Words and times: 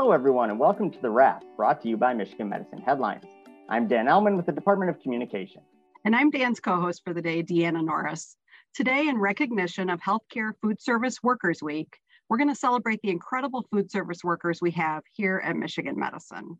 Hello, 0.00 0.12
everyone, 0.12 0.48
and 0.48 0.58
welcome 0.58 0.90
to 0.90 0.98
The 1.02 1.10
Wrap, 1.10 1.44
brought 1.58 1.82
to 1.82 1.88
you 1.90 1.98
by 1.98 2.14
Michigan 2.14 2.48
Medicine 2.48 2.80
Headlines. 2.80 3.26
I'm 3.68 3.86
Dan 3.86 4.06
Ellman 4.06 4.34
with 4.34 4.46
the 4.46 4.52
Department 4.52 4.88
of 4.88 4.98
Communication. 4.98 5.60
And 6.06 6.16
I'm 6.16 6.30
Dan's 6.30 6.58
co 6.58 6.80
host 6.80 7.02
for 7.04 7.12
the 7.12 7.20
day, 7.20 7.42
Deanna 7.42 7.84
Norris. 7.84 8.34
Today, 8.72 9.08
in 9.08 9.18
recognition 9.18 9.90
of 9.90 10.00
Healthcare 10.00 10.52
Food 10.62 10.80
Service 10.80 11.22
Workers 11.22 11.62
Week, 11.62 11.98
we're 12.30 12.38
going 12.38 12.48
to 12.48 12.54
celebrate 12.54 13.02
the 13.02 13.10
incredible 13.10 13.66
food 13.70 13.90
service 13.90 14.24
workers 14.24 14.62
we 14.62 14.70
have 14.70 15.02
here 15.12 15.42
at 15.44 15.54
Michigan 15.54 15.98
Medicine. 15.98 16.58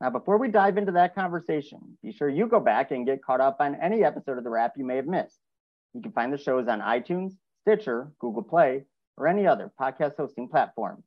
Now, 0.00 0.10
before 0.10 0.38
we 0.38 0.46
dive 0.46 0.78
into 0.78 0.92
that 0.92 1.16
conversation, 1.16 1.98
be 2.04 2.12
sure 2.12 2.28
you 2.28 2.46
go 2.46 2.60
back 2.60 2.92
and 2.92 3.04
get 3.04 3.20
caught 3.20 3.40
up 3.40 3.56
on 3.58 3.74
any 3.82 4.04
episode 4.04 4.38
of 4.38 4.44
The 4.44 4.50
Wrap 4.50 4.74
you 4.76 4.86
may 4.86 4.94
have 4.94 5.08
missed. 5.08 5.40
You 5.92 6.02
can 6.02 6.12
find 6.12 6.32
the 6.32 6.38
shows 6.38 6.68
on 6.68 6.80
iTunes, 6.80 7.32
Stitcher, 7.62 8.12
Google 8.20 8.44
Play, 8.44 8.84
or 9.16 9.26
any 9.26 9.44
other 9.44 9.72
podcast 9.76 10.14
hosting 10.16 10.48
platform. 10.48 11.02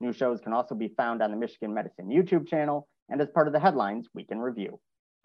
New 0.00 0.12
shows 0.12 0.40
can 0.40 0.52
also 0.52 0.74
be 0.74 0.88
found 0.88 1.22
on 1.22 1.30
the 1.30 1.36
Michigan 1.36 1.72
Medicine 1.72 2.08
YouTube 2.08 2.46
channel 2.46 2.88
and 3.08 3.20
as 3.20 3.30
part 3.30 3.46
of 3.46 3.52
the 3.52 3.60
Headlines 3.60 4.08
Week 4.14 4.26
in 4.30 4.38
Review. 4.38 4.78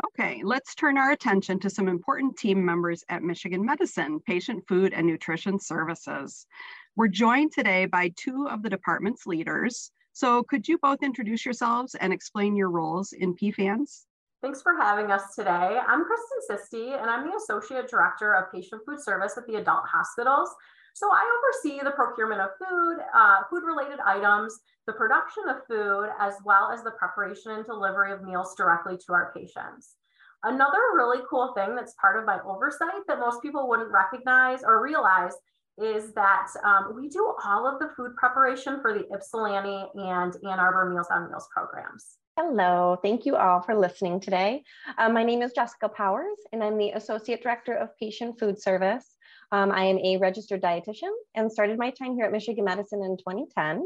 Okay, 0.05 0.41
let's 0.43 0.73
turn 0.73 0.97
our 0.97 1.11
attention 1.11 1.59
to 1.59 1.69
some 1.69 1.87
important 1.87 2.37
team 2.37 2.63
members 2.65 3.03
at 3.09 3.21
Michigan 3.21 3.63
Medicine, 3.63 4.19
Patient 4.25 4.63
Food 4.67 4.93
and 4.93 5.05
Nutrition 5.05 5.59
Services. 5.59 6.47
We're 6.95 7.07
joined 7.07 7.51
today 7.51 7.85
by 7.85 8.11
two 8.15 8.47
of 8.49 8.63
the 8.63 8.69
department's 8.69 9.27
leaders. 9.27 9.91
So 10.13 10.43
could 10.43 10.67
you 10.67 10.77
both 10.77 11.03
introduce 11.03 11.45
yourselves 11.45 11.95
and 11.95 12.11
explain 12.11 12.55
your 12.55 12.69
roles 12.69 13.13
in 13.13 13.35
PFANS? 13.35 14.05
Thanks 14.41 14.61
for 14.61 14.75
having 14.75 15.11
us 15.11 15.35
today. 15.35 15.79
I'm 15.87 16.03
Kristen 16.03 16.39
Sisti, 16.49 16.99
and 16.99 17.09
I'm 17.09 17.29
the 17.29 17.35
Associate 17.35 17.87
Director 17.87 18.33
of 18.33 18.51
Patient 18.51 18.81
Food 18.87 18.99
Service 18.99 19.37
at 19.37 19.45
the 19.45 19.55
adult 19.55 19.83
hospitals. 19.85 20.49
So 20.93 21.09
I 21.11 21.23
oversee 21.37 21.79
the 21.83 21.91
procurement 21.91 22.41
of 22.41 22.49
food, 22.59 22.97
uh, 23.15 23.41
food 23.49 23.63
related 23.63 23.99
items, 24.05 24.59
the 24.87 24.93
production 24.93 25.43
of 25.49 25.65
food, 25.67 26.09
as 26.19 26.35
well 26.43 26.71
as 26.71 26.83
the 26.83 26.91
preparation 26.91 27.51
and 27.51 27.65
delivery 27.65 28.11
of 28.11 28.23
meals 28.23 28.55
directly 28.55 28.97
to 28.97 29.13
our 29.13 29.33
patients. 29.35 29.95
Another 30.43 30.79
really 30.95 31.23
cool 31.29 31.53
thing 31.55 31.75
that's 31.75 31.93
part 32.01 32.17
of 32.17 32.25
my 32.25 32.39
oversight 32.45 33.05
that 33.07 33.19
most 33.19 33.41
people 33.41 33.69
wouldn't 33.69 33.91
recognize 33.91 34.63
or 34.63 34.81
realize 34.81 35.33
is 35.77 36.13
that 36.13 36.47
um, 36.63 36.95
we 36.95 37.09
do 37.09 37.33
all 37.45 37.67
of 37.67 37.79
the 37.79 37.89
food 37.95 38.15
preparation 38.15 38.81
for 38.81 38.93
the 38.93 39.05
Ypsilanti 39.13 39.85
and 39.95 40.35
Ann 40.43 40.59
Arbor 40.59 40.89
Meals 40.89 41.07
on 41.11 41.29
Wheels 41.29 41.47
programs. 41.53 42.17
Hello, 42.37 42.97
thank 43.01 43.25
you 43.25 43.35
all 43.35 43.61
for 43.61 43.75
listening 43.75 44.19
today. 44.19 44.63
Uh, 44.97 45.09
my 45.09 45.23
name 45.23 45.41
is 45.41 45.53
Jessica 45.53 45.89
Powers, 45.89 46.37
and 46.51 46.63
I'm 46.63 46.77
the 46.77 46.91
Associate 46.91 47.41
Director 47.41 47.73
of 47.73 47.95
Patient 47.97 48.39
Food 48.39 48.61
Service. 48.61 49.17
Um, 49.53 49.71
I 49.71 49.83
am 49.83 49.97
a 49.99 50.17
registered 50.17 50.61
dietitian 50.61 51.11
and 51.35 51.51
started 51.51 51.77
my 51.77 51.91
time 51.91 52.15
here 52.15 52.23
at 52.23 52.31
Michigan 52.31 52.63
Medicine 52.63 53.03
in 53.03 53.17
2010. 53.17 53.85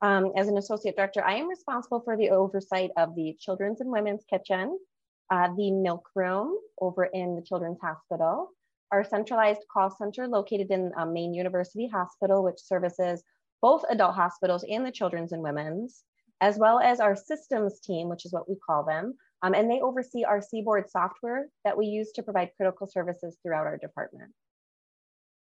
Um, 0.00 0.32
as 0.36 0.48
an 0.48 0.56
associate 0.56 0.96
director, 0.96 1.22
I 1.22 1.34
am 1.34 1.48
responsible 1.48 2.00
for 2.00 2.16
the 2.16 2.30
oversight 2.30 2.90
of 2.96 3.14
the 3.14 3.36
Children's 3.38 3.82
and 3.82 3.92
Women's 3.92 4.24
Kitchen, 4.24 4.78
uh, 5.30 5.48
the 5.56 5.70
milk 5.70 6.08
room 6.14 6.56
over 6.80 7.04
in 7.04 7.36
the 7.36 7.42
Children's 7.42 7.78
Hospital, 7.80 8.48
our 8.90 9.04
centralized 9.04 9.60
call 9.70 9.90
center 9.90 10.26
located 10.26 10.70
in 10.70 10.92
Main 11.12 11.34
University 11.34 11.86
Hospital, 11.88 12.42
which 12.42 12.58
services 12.58 13.22
both 13.60 13.84
adult 13.90 14.14
hospitals 14.14 14.64
and 14.68 14.84
the 14.84 14.90
Children's 14.90 15.32
and 15.32 15.42
Women's, 15.42 16.04
as 16.40 16.58
well 16.58 16.80
as 16.80 17.00
our 17.00 17.14
systems 17.14 17.80
team, 17.80 18.08
which 18.08 18.24
is 18.24 18.32
what 18.32 18.48
we 18.48 18.56
call 18.66 18.82
them. 18.82 19.14
Um, 19.42 19.54
and 19.54 19.70
they 19.70 19.80
oversee 19.82 20.24
our 20.24 20.40
CBORD 20.40 20.88
software 20.88 21.48
that 21.64 21.76
we 21.76 21.86
use 21.86 22.12
to 22.12 22.22
provide 22.22 22.50
critical 22.56 22.86
services 22.86 23.36
throughout 23.42 23.66
our 23.66 23.76
department. 23.76 24.32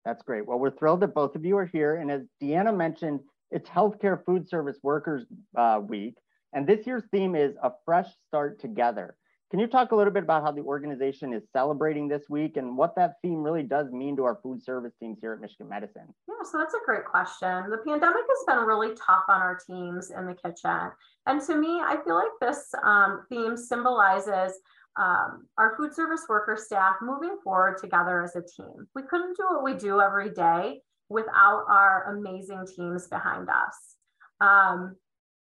That's 0.05 0.21
great. 0.21 0.45
Well, 0.45 0.59
we're 0.59 0.71
thrilled 0.71 1.01
that 1.01 1.15
both 1.15 1.35
of 1.35 1.43
you 1.43 1.57
are 1.57 1.65
here. 1.65 1.95
And 1.95 2.11
as 2.11 2.21
Deanna 2.41 2.75
mentioned, 2.75 3.21
it's 3.51 3.67
Healthcare 3.67 4.23
Food 4.23 4.47
Service 4.47 4.77
Workers 4.83 5.25
uh, 5.57 5.81
Week. 5.83 6.15
And 6.53 6.67
this 6.67 6.85
year's 6.85 7.03
theme 7.11 7.35
is 7.35 7.55
A 7.61 7.71
Fresh 7.85 8.07
Start 8.27 8.61
Together. 8.61 9.15
Can 9.51 9.59
you 9.59 9.67
talk 9.67 9.91
a 9.91 9.95
little 9.95 10.11
bit 10.11 10.23
about 10.23 10.43
how 10.43 10.51
the 10.51 10.61
organization 10.61 11.31
is 11.31 11.43
celebrating 11.53 12.07
this 12.07 12.23
week 12.29 12.57
and 12.57 12.75
what 12.75 12.95
that 12.95 13.13
theme 13.21 13.43
really 13.43 13.63
does 13.63 13.91
mean 13.91 14.15
to 14.17 14.23
our 14.23 14.39
food 14.41 14.63
service 14.63 14.93
teams 14.99 15.19
here 15.21 15.33
at 15.33 15.39
Michigan 15.39 15.69
Medicine? 15.69 16.13
Yeah, 16.27 16.35
so 16.43 16.57
that's 16.57 16.73
a 16.73 16.79
great 16.85 17.05
question. 17.05 17.69
The 17.69 17.77
pandemic 17.77 18.23
has 18.27 18.45
been 18.47 18.65
really 18.65 18.95
tough 18.95 19.23
on 19.29 19.41
our 19.41 19.57
teams 19.65 20.11
in 20.11 20.25
the 20.25 20.33
kitchen. 20.33 20.91
And 21.27 21.41
to 21.41 21.55
me, 21.55 21.79
I 21.79 21.97
feel 22.03 22.15
like 22.15 22.31
this 22.41 22.73
um, 22.83 23.25
theme 23.29 23.55
symbolizes 23.55 24.53
um, 24.97 25.47
our 25.57 25.75
food 25.77 25.93
service 25.93 26.23
worker 26.29 26.57
staff 26.59 26.95
moving 27.01 27.37
forward 27.43 27.77
together 27.79 28.23
as 28.23 28.35
a 28.35 28.41
team. 28.41 28.87
We 28.95 29.03
couldn't 29.03 29.35
do 29.37 29.43
what 29.49 29.63
we 29.63 29.73
do 29.73 30.01
every 30.01 30.31
day 30.31 30.81
without 31.09 31.65
our 31.69 32.15
amazing 32.17 32.65
teams 32.75 33.07
behind 33.07 33.49
us. 33.49 33.95
Um, 34.41 34.95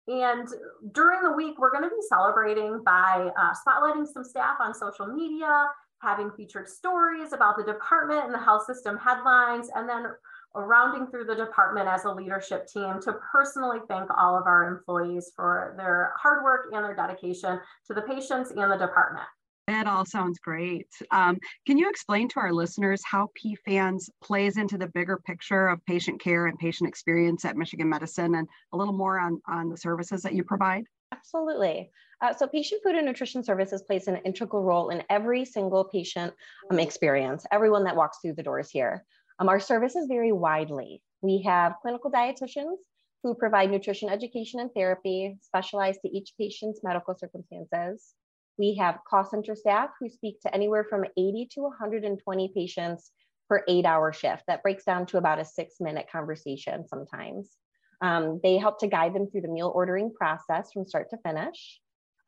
and 0.06 0.48
during 0.92 1.22
the 1.22 1.32
week, 1.32 1.58
we're 1.58 1.70
going 1.70 1.84
to 1.84 1.88
be 1.88 2.02
celebrating 2.08 2.82
by 2.84 3.30
uh, 3.38 3.52
spotlighting 3.66 4.06
some 4.06 4.24
staff 4.24 4.56
on 4.60 4.74
social 4.74 5.06
media, 5.06 5.66
having 6.02 6.30
featured 6.36 6.68
stories 6.68 7.32
about 7.32 7.56
the 7.56 7.64
department 7.64 8.24
and 8.24 8.34
the 8.34 8.38
health 8.38 8.66
system 8.66 8.98
headlines, 8.98 9.70
and 9.74 9.88
then 9.88 10.06
rounding 10.54 11.06
through 11.06 11.24
the 11.24 11.34
department 11.34 11.88
as 11.88 12.04
a 12.04 12.12
leadership 12.12 12.66
team 12.66 13.00
to 13.00 13.14
personally 13.32 13.78
thank 13.88 14.08
all 14.16 14.38
of 14.38 14.46
our 14.46 14.68
employees 14.68 15.32
for 15.34 15.74
their 15.76 16.12
hard 16.20 16.44
work 16.44 16.66
and 16.72 16.84
their 16.84 16.94
dedication 16.94 17.58
to 17.86 17.94
the 17.94 18.02
patients 18.02 18.50
and 18.50 18.70
the 18.70 18.76
department. 18.76 19.26
That 19.66 19.86
all 19.86 20.04
sounds 20.04 20.38
great. 20.38 20.88
Um, 21.10 21.38
can 21.66 21.78
you 21.78 21.88
explain 21.88 22.28
to 22.28 22.40
our 22.40 22.52
listeners 22.52 23.02
how 23.04 23.30
PFANS 23.42 24.10
plays 24.22 24.58
into 24.58 24.76
the 24.76 24.88
bigger 24.88 25.16
picture 25.16 25.68
of 25.68 25.84
patient 25.86 26.20
care 26.20 26.46
and 26.46 26.58
patient 26.58 26.88
experience 26.88 27.46
at 27.46 27.56
Michigan 27.56 27.88
Medicine 27.88 28.34
and 28.34 28.46
a 28.72 28.76
little 28.76 28.92
more 28.92 29.18
on, 29.18 29.40
on 29.48 29.70
the 29.70 29.76
services 29.76 30.22
that 30.22 30.34
you 30.34 30.44
provide? 30.44 30.84
Absolutely. 31.12 31.90
Uh, 32.20 32.34
so 32.34 32.46
patient 32.46 32.82
food 32.84 32.94
and 32.94 33.06
nutrition 33.06 33.42
services 33.42 33.82
plays 33.82 34.06
an 34.06 34.16
integral 34.24 34.62
role 34.62 34.90
in 34.90 35.02
every 35.08 35.44
single 35.44 35.84
patient 35.84 36.34
um, 36.70 36.78
experience, 36.78 37.46
everyone 37.50 37.84
that 37.84 37.96
walks 37.96 38.18
through 38.20 38.34
the 38.34 38.42
doors 38.42 38.70
here. 38.70 39.04
Um, 39.38 39.48
our 39.48 39.60
services 39.60 40.06
vary 40.08 40.32
widely. 40.32 41.02
We 41.22 41.42
have 41.42 41.76
clinical 41.80 42.10
dietitians 42.10 42.76
who 43.22 43.34
provide 43.34 43.70
nutrition 43.70 44.10
education 44.10 44.60
and 44.60 44.70
therapy 44.74 45.38
specialized 45.40 46.00
to 46.02 46.08
each 46.14 46.34
patient's 46.38 46.80
medical 46.84 47.14
circumstances. 47.14 48.14
We 48.58 48.76
have 48.76 48.98
call 49.08 49.24
center 49.24 49.54
staff 49.54 49.90
who 50.00 50.08
speak 50.08 50.40
to 50.42 50.54
anywhere 50.54 50.84
from 50.84 51.04
80 51.16 51.48
to 51.52 51.62
120 51.62 52.52
patients 52.54 53.10
per 53.48 53.64
eight 53.68 53.84
hour 53.84 54.12
shift. 54.12 54.44
That 54.46 54.62
breaks 54.62 54.84
down 54.84 55.06
to 55.06 55.18
about 55.18 55.40
a 55.40 55.44
six 55.44 55.76
minute 55.80 56.06
conversation 56.10 56.86
sometimes. 56.88 57.50
Um, 58.00 58.40
they 58.42 58.58
help 58.58 58.80
to 58.80 58.86
guide 58.86 59.14
them 59.14 59.28
through 59.30 59.42
the 59.42 59.48
meal 59.48 59.72
ordering 59.74 60.12
process 60.12 60.72
from 60.72 60.86
start 60.86 61.10
to 61.10 61.18
finish. 61.18 61.80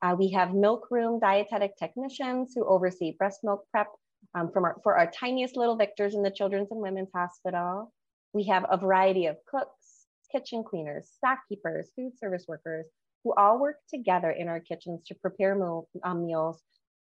Uh, 0.03 0.15
we 0.19 0.31
have 0.33 0.55
milk 0.55 0.89
room 0.91 1.19
dietetic 1.19 1.77
technicians 1.77 2.53
who 2.55 2.65
oversee 2.65 3.17
breast 3.19 3.41
milk 3.43 3.67
prep 3.71 3.89
um, 4.35 4.51
from 4.53 4.65
our, 4.65 4.77
for 4.83 4.97
our 4.97 5.11
tiniest 5.11 5.57
little 5.57 5.77
victors 5.77 6.15
in 6.15 6.23
the 6.23 6.31
Children's 6.31 6.71
and 6.71 6.81
Women's 6.81 7.11
Hospital. 7.15 7.93
We 8.33 8.45
have 8.45 8.67
a 8.71 8.77
variety 8.77 9.27
of 9.27 9.37
cooks, 9.49 10.07
kitchen 10.31 10.65
cleaners, 10.65 11.09
stock 11.17 11.39
keepers, 11.49 11.91
food 11.97 12.13
service 12.19 12.45
workers, 12.47 12.87
who 13.27 13.35
all 13.35 13.59
work 13.59 13.79
together 13.93 14.31
in 14.31 14.47
our 14.47 14.61
kitchens 14.61 15.03
to 15.05 15.15
prepare 15.17 15.57
meal, 15.57 15.89
um, 16.05 16.25
meals 16.25 16.63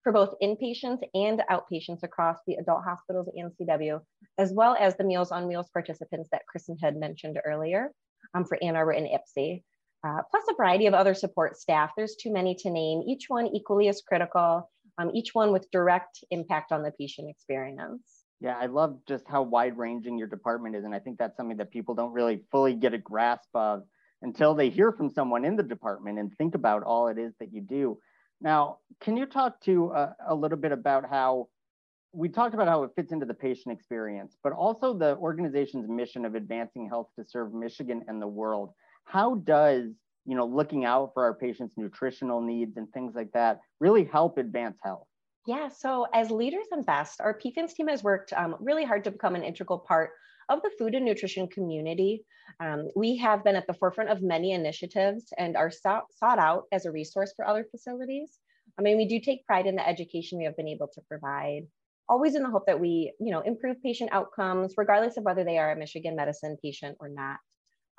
for 0.03 0.11
both 0.11 0.33
inpatients 0.41 1.03
and 1.13 1.43
outpatients 1.51 2.01
across 2.01 2.37
the 2.47 2.55
adult 2.55 2.83
hospitals 2.83 3.29
and 3.35 3.51
CW, 3.51 4.01
as 4.39 4.51
well 4.51 4.75
as 4.79 4.97
the 4.97 5.03
Meals 5.03 5.31
on 5.31 5.47
Wheels 5.47 5.69
participants 5.71 6.29
that 6.31 6.47
Kristen 6.47 6.75
had 6.81 6.95
mentioned 6.95 7.39
earlier 7.45 7.91
um, 8.33 8.45
for 8.45 8.57
Ann 8.63 8.75
Arbor 8.75 8.91
and 8.91 9.05
Ypsi, 9.05 9.61
uh, 10.03 10.21
plus 10.31 10.43
a 10.49 10.55
variety 10.55 10.87
of 10.87 10.95
other 10.95 11.13
support 11.13 11.55
staff. 11.55 11.91
There's 11.95 12.15
too 12.15 12.33
many 12.33 12.55
to 12.55 12.71
name, 12.71 13.03
each 13.05 13.25
one 13.27 13.45
equally 13.47 13.87
as 13.87 14.01
critical, 14.01 14.71
um, 14.97 15.11
each 15.13 15.35
one 15.35 15.51
with 15.51 15.69
direct 15.71 16.23
impact 16.31 16.71
on 16.71 16.81
the 16.81 16.91
patient 16.99 17.29
experience. 17.29 18.23
Yeah, 18.39 18.57
I 18.59 18.65
love 18.65 18.97
just 19.07 19.25
how 19.27 19.43
wide 19.43 19.77
ranging 19.77 20.17
your 20.17 20.27
department 20.27 20.75
is. 20.75 20.83
And 20.83 20.95
I 20.95 20.99
think 20.99 21.19
that's 21.19 21.37
something 21.37 21.57
that 21.57 21.69
people 21.69 21.93
don't 21.93 22.13
really 22.13 22.41
fully 22.51 22.73
get 22.73 22.95
a 22.95 22.97
grasp 22.97 23.49
of 23.53 23.83
until 24.21 24.53
they 24.53 24.69
hear 24.69 24.91
from 24.91 25.09
someone 25.09 25.45
in 25.45 25.55
the 25.55 25.63
department 25.63 26.19
and 26.19 26.35
think 26.37 26.55
about 26.55 26.83
all 26.83 27.07
it 27.07 27.17
is 27.17 27.33
that 27.39 27.53
you 27.53 27.61
do. 27.61 27.99
Now, 28.41 28.77
can 29.01 29.17
you 29.17 29.25
talk 29.25 29.59
to 29.61 29.91
uh, 29.91 30.13
a 30.27 30.35
little 30.35 30.57
bit 30.57 30.71
about 30.71 31.09
how 31.09 31.47
we 32.13 32.29
talked 32.29 32.53
about 32.53 32.67
how 32.67 32.83
it 32.83 32.91
fits 32.95 33.11
into 33.11 33.25
the 33.25 33.33
patient 33.33 33.77
experience, 33.77 34.37
but 34.43 34.53
also 34.53 34.93
the 34.93 35.17
organization's 35.17 35.87
mission 35.87 36.25
of 36.25 36.35
advancing 36.35 36.87
health 36.87 37.09
to 37.17 37.25
serve 37.25 37.53
Michigan 37.53 38.03
and 38.07 38.21
the 38.21 38.27
world. 38.27 38.71
How 39.03 39.35
does 39.35 39.91
you 40.25 40.35
know 40.35 40.45
looking 40.45 40.85
out 40.85 41.11
for 41.13 41.23
our 41.23 41.33
patients' 41.33 41.75
nutritional 41.77 42.41
needs 42.41 42.77
and 42.77 42.91
things 42.91 43.13
like 43.15 43.31
that 43.33 43.59
really 43.79 44.05
help 44.05 44.37
advance 44.37 44.77
health? 44.83 45.07
Yeah, 45.45 45.69
so 45.69 46.07
as 46.13 46.29
leaders 46.29 46.65
and 46.71 46.85
best, 46.85 47.21
our 47.21 47.37
PFANS 47.37 47.73
team 47.73 47.87
has 47.87 48.03
worked 48.03 48.33
um, 48.33 48.55
really 48.59 48.83
hard 48.83 49.03
to 49.05 49.11
become 49.11 49.35
an 49.35 49.43
integral 49.43 49.79
part 49.79 50.11
of 50.49 50.61
the 50.61 50.71
food 50.77 50.95
and 50.95 51.05
nutrition 51.05 51.47
community. 51.47 52.23
Um, 52.59 52.87
we 52.95 53.17
have 53.17 53.43
been 53.43 53.55
at 53.55 53.67
the 53.67 53.73
forefront 53.73 54.09
of 54.09 54.21
many 54.21 54.51
initiatives 54.51 55.25
and 55.37 55.57
are 55.57 55.71
sought, 55.71 56.05
sought 56.13 56.39
out 56.39 56.63
as 56.71 56.85
a 56.85 56.91
resource 56.91 57.33
for 57.35 57.45
other 57.45 57.65
facilities. 57.69 58.39
I 58.79 58.81
mean, 58.81 58.97
we 58.97 59.07
do 59.07 59.19
take 59.19 59.45
pride 59.45 59.65
in 59.65 59.75
the 59.75 59.87
education 59.87 60.37
we 60.37 60.45
have 60.45 60.57
been 60.57 60.67
able 60.67 60.87
to 60.93 61.01
provide, 61.09 61.63
always 62.07 62.35
in 62.35 62.43
the 62.43 62.49
hope 62.49 62.65
that 62.67 62.79
we, 62.79 63.13
you 63.19 63.31
know, 63.31 63.41
improve 63.41 63.81
patient 63.83 64.11
outcomes, 64.13 64.73
regardless 64.77 65.17
of 65.17 65.23
whether 65.23 65.43
they 65.43 65.57
are 65.57 65.71
a 65.71 65.77
Michigan 65.77 66.15
medicine 66.15 66.57
patient 66.63 66.97
or 66.99 67.09
not. 67.09 67.37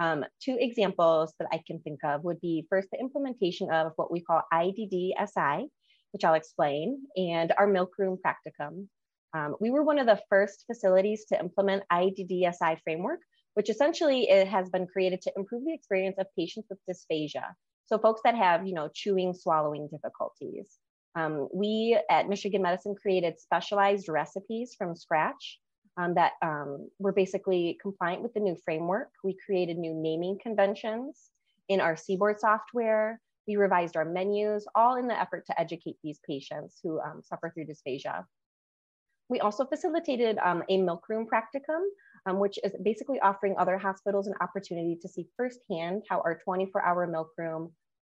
Um, 0.01 0.25
two 0.41 0.57
examples 0.61 1.35
that 1.39 1.49
I 1.53 1.61
can 1.67 1.81
think 1.81 2.05
of 2.05 2.23
would 2.23 2.41
be 2.41 2.67
first 2.71 2.89
the 2.93 3.01
implementation 3.01 3.71
of 3.73 3.93
what 3.97 4.13
we 4.13 4.21
call 4.21 4.43
IDDSI, 4.53 5.67
which 6.13 6.25
I'll 6.25 6.35
explain, 6.35 7.03
and 7.17 7.53
our 7.59 7.67
milk 7.67 7.91
room 7.99 8.17
practicum. 8.25 8.87
Um, 9.35 9.57
we 9.61 9.71
were 9.71 9.83
one 9.83 9.99
of 9.99 10.07
the 10.07 10.21
first 10.29 10.65
facilities 10.67 11.25
to 11.27 11.39
implement 11.39 11.85
IDDSI 11.93 12.81
framework, 12.83 13.21
which 13.55 13.71
essentially 13.71 14.29
it 14.29 14.49
has 14.49 14.71
been 14.71 14.87
created 14.87 15.21
to 15.23 15.33
improve 15.37 15.65
the 15.65 15.75
experience 15.75 16.17
of 16.19 16.27
patients 16.37 16.69
with 16.71 16.79
dysphagia. 16.89 17.45
So 17.87 17.99
folks 17.99 18.21
that 18.25 18.35
have, 18.35 18.67
you 18.67 18.75
know, 18.75 18.89
chewing, 18.93 19.35
swallowing 19.35 19.89
difficulties. 19.89 20.79
Um, 21.15 21.49
we 21.53 21.99
at 22.11 22.29
Michigan 22.29 22.63
Medicine 22.63 22.95
created 22.95 23.41
specialized 23.41 24.09
recipes 24.09 24.75
from 24.77 24.95
scratch 24.95 25.59
um, 25.97 26.15
that 26.15 26.33
um, 26.43 26.89
were 26.99 27.13
basically 27.13 27.79
compliant 27.83 28.23
with 28.23 28.35
the 28.35 28.41
new 28.41 28.57
framework. 28.65 29.09
We 29.25 29.37
created 29.45 29.79
new 29.79 29.95
naming 29.95 30.39
conventions 30.41 31.31
in 31.69 31.81
our 31.81 31.95
CBORD 31.95 32.39
software. 32.39 33.21
We 33.49 33.57
revised 33.57 33.97
our 33.97 34.05
menus, 34.05 34.67
all 34.75 34.97
in 34.97 35.09
the 35.09 35.19
effort 35.19 35.47
to 35.47 35.59
educate 35.59 35.97
these 36.05 36.21
patients 36.27 36.79
who 36.83 37.01
um, 37.01 37.23
suffer 37.25 37.51
through 37.51 37.67
dysphagia. 37.67 38.25
We 39.29 39.41
also 39.41 39.65
facilitated 39.67 40.39
um, 40.39 40.63
a 40.69 40.79
milk 40.79 41.09
room 41.09 41.27
practicum, 41.27 41.83
um, 42.27 42.39
which 42.39 42.59
is 42.65 42.73
basically 42.83 43.21
offering 43.21 43.55
other 43.59 43.77
hospitals 43.77 44.27
an 44.27 44.35
opportunity 44.41 44.99
to 45.01 45.09
see 45.09 45.29
firsthand 45.37 46.03
how 46.09 46.21
our 46.21 46.39
24 46.43 46.83
hour 46.85 47.07
milk 47.07 47.31
room 47.37 47.73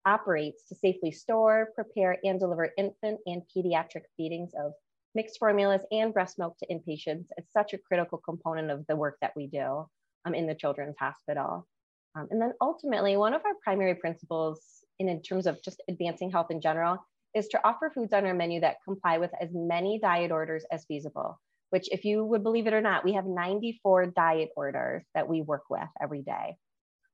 operates 0.05 0.63
to 0.67 0.75
safely 0.75 1.11
store, 1.11 1.69
prepare, 1.75 2.17
and 2.23 2.39
deliver 2.39 2.69
infant 2.77 3.19
and 3.25 3.43
pediatric 3.55 4.03
feedings 4.17 4.51
of 4.59 4.73
mixed 5.13 5.37
formulas 5.37 5.81
and 5.91 6.13
breast 6.13 6.39
milk 6.39 6.57
to 6.57 6.67
inpatients. 6.67 7.25
It's 7.37 7.51
such 7.51 7.73
a 7.73 7.77
critical 7.77 8.17
component 8.17 8.71
of 8.71 8.85
the 8.87 8.95
work 8.95 9.17
that 9.21 9.33
we 9.35 9.47
do 9.47 9.85
um, 10.25 10.33
in 10.33 10.47
the 10.47 10.55
Children's 10.55 10.95
Hospital. 10.97 11.67
Um, 12.15 12.27
and 12.31 12.41
then 12.41 12.53
ultimately, 12.61 13.17
one 13.17 13.33
of 13.33 13.41
our 13.45 13.53
primary 13.63 13.95
principles 13.95 14.61
in, 14.99 15.07
in 15.09 15.21
terms 15.21 15.47
of 15.47 15.61
just 15.61 15.81
advancing 15.89 16.31
health 16.31 16.51
in 16.51 16.61
general 16.61 16.97
is 17.33 17.47
to 17.49 17.65
offer 17.65 17.91
foods 17.93 18.13
on 18.13 18.25
our 18.25 18.33
menu 18.33 18.59
that 18.61 18.77
comply 18.83 19.17
with 19.17 19.31
as 19.39 19.49
many 19.53 19.99
diet 19.99 20.31
orders 20.31 20.65
as 20.71 20.85
feasible, 20.85 21.39
which 21.69 21.89
if 21.91 22.05
you 22.05 22.25
would 22.25 22.43
believe 22.43 22.67
it 22.67 22.73
or 22.73 22.81
not, 22.81 23.05
we 23.05 23.13
have 23.13 23.25
94 23.25 24.07
diet 24.07 24.49
orders 24.55 25.03
that 25.15 25.27
we 25.27 25.41
work 25.41 25.63
with 25.69 25.87
every 26.01 26.21
day. 26.21 26.57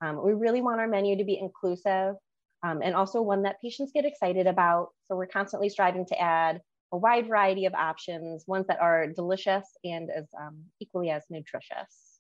Um, 0.01 0.23
we 0.23 0.33
really 0.33 0.61
want 0.61 0.79
our 0.79 0.87
menu 0.87 1.17
to 1.17 1.23
be 1.23 1.39
inclusive 1.39 2.15
um, 2.63 2.81
and 2.83 2.95
also 2.95 3.21
one 3.21 3.43
that 3.43 3.61
patients 3.61 3.91
get 3.93 4.05
excited 4.05 4.47
about. 4.47 4.89
So 5.07 5.15
we're 5.15 5.27
constantly 5.27 5.69
striving 5.69 6.05
to 6.07 6.19
add 6.19 6.61
a 6.91 6.97
wide 6.97 7.27
variety 7.27 7.65
of 7.65 7.73
options, 7.73 8.45
ones 8.47 8.65
that 8.67 8.79
are 8.79 9.07
delicious 9.07 9.65
and 9.83 10.09
as 10.09 10.25
um, 10.39 10.63
equally 10.79 11.09
as 11.09 11.23
nutritious. 11.29 12.19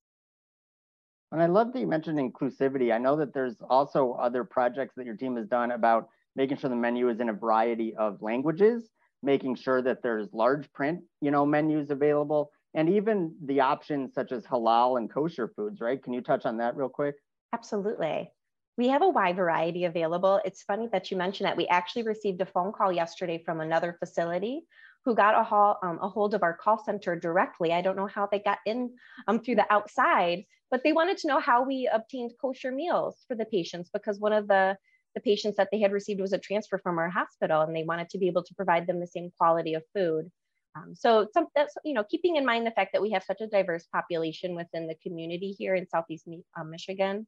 And 1.31 1.41
I 1.41 1.47
love 1.47 1.73
that 1.73 1.79
you 1.79 1.87
mentioned 1.87 2.19
inclusivity. 2.19 2.93
I 2.93 2.97
know 2.97 3.17
that 3.17 3.33
there's 3.33 3.61
also 3.69 4.13
other 4.13 4.43
projects 4.43 4.95
that 4.95 5.05
your 5.05 5.15
team 5.15 5.35
has 5.35 5.47
done 5.47 5.71
about 5.71 6.09
making 6.37 6.55
sure 6.55 6.69
the 6.69 6.75
menu 6.75 7.09
is 7.09 7.19
in 7.19 7.29
a 7.29 7.33
variety 7.33 7.95
of 7.95 8.21
languages, 8.21 8.91
making 9.23 9.55
sure 9.55 9.81
that 9.81 10.03
there's 10.03 10.31
large 10.31 10.71
print, 10.71 11.01
you 11.19 11.31
know, 11.31 11.45
menus 11.45 11.89
available, 11.89 12.51
and 12.75 12.87
even 12.89 13.35
the 13.43 13.59
options 13.59 14.13
such 14.13 14.31
as 14.31 14.45
halal 14.45 14.99
and 14.99 15.11
kosher 15.11 15.51
foods, 15.55 15.81
right? 15.81 16.01
Can 16.01 16.13
you 16.13 16.21
touch 16.21 16.45
on 16.45 16.57
that 16.57 16.77
real 16.77 16.89
quick? 16.89 17.15
Absolutely. 17.53 18.31
We 18.77 18.89
have 18.89 19.01
a 19.01 19.09
wide 19.09 19.35
variety 19.35 19.85
available. 19.85 20.39
It's 20.45 20.61
funny 20.61 20.87
that 20.91 21.09
you 21.09 21.17
mentioned 21.17 21.47
that. 21.47 21.57
We 21.57 21.67
actually 21.67 22.03
received 22.03 22.39
a 22.41 22.45
phone 22.45 22.71
call 22.71 22.91
yesterday 22.91 23.41
from 23.43 23.59
another 23.59 23.97
facility 23.97 24.61
who 25.03 25.15
got 25.15 25.39
a, 25.39 25.43
haul, 25.43 25.79
um, 25.81 25.97
a 26.03 26.07
hold 26.07 26.35
of 26.35 26.43
our 26.43 26.53
call 26.53 26.77
center 26.77 27.15
directly. 27.15 27.73
I 27.73 27.81
don't 27.81 27.95
know 27.95 28.05
how 28.05 28.27
they 28.31 28.39
got 28.39 28.59
in 28.67 28.91
um, 29.27 29.39
through 29.39 29.55
the 29.55 29.73
outside, 29.73 30.43
but 30.69 30.83
they 30.83 30.93
wanted 30.93 31.17
to 31.19 31.27
know 31.27 31.39
how 31.39 31.63
we 31.63 31.89
obtained 31.91 32.33
kosher 32.39 32.71
meals 32.71 33.23
for 33.27 33.33
the 33.33 33.45
patients 33.45 33.89
because 33.91 34.19
one 34.19 34.33
of 34.33 34.47
the 34.47 34.77
the 35.17 35.21
patients 35.21 35.57
that 35.57 35.69
they 35.71 35.79
had 35.79 35.91
received 35.91 36.21
was 36.21 36.31
a 36.31 36.37
transfer 36.37 36.77
from 36.77 36.99
our 36.99 37.09
hospital 37.09 37.61
and 37.61 37.75
they 37.75 37.83
wanted 37.83 38.07
to 38.07 38.19
be 38.19 38.27
able 38.27 38.43
to 38.43 38.53
provide 38.53 38.85
them 38.85 38.99
the 38.99 39.07
same 39.07 39.31
quality 39.35 39.73
of 39.73 39.81
food. 39.95 40.29
Um, 40.75 40.93
so 40.93 41.27
some, 41.33 41.47
that's, 41.55 41.73
you 41.83 41.95
know, 41.95 42.03
keeping 42.03 42.35
in 42.35 42.45
mind 42.45 42.67
the 42.67 42.71
fact 42.71 42.91
that 42.93 43.01
we 43.01 43.09
have 43.09 43.23
such 43.23 43.41
a 43.41 43.47
diverse 43.47 43.87
population 43.91 44.53
within 44.53 44.85
the 44.85 44.93
community 45.01 45.55
here 45.57 45.73
in 45.73 45.89
Southeast 45.89 46.27
um, 46.55 46.69
Michigan 46.69 47.25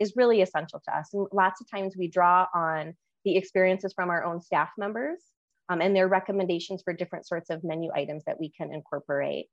is 0.00 0.16
really 0.16 0.42
essential 0.42 0.82
to 0.86 0.96
us. 0.96 1.10
And 1.12 1.28
lots 1.32 1.60
of 1.60 1.70
times 1.70 1.94
we 1.96 2.08
draw 2.08 2.46
on 2.52 2.94
the 3.24 3.36
experiences 3.36 3.92
from 3.92 4.10
our 4.10 4.24
own 4.24 4.40
staff 4.40 4.70
members 4.76 5.20
um, 5.68 5.80
and 5.80 5.94
their 5.94 6.08
recommendations 6.08 6.82
for 6.82 6.92
different 6.92 7.28
sorts 7.28 7.48
of 7.48 7.62
menu 7.62 7.92
items 7.94 8.24
that 8.24 8.40
we 8.40 8.50
can 8.50 8.74
incorporate 8.74 9.46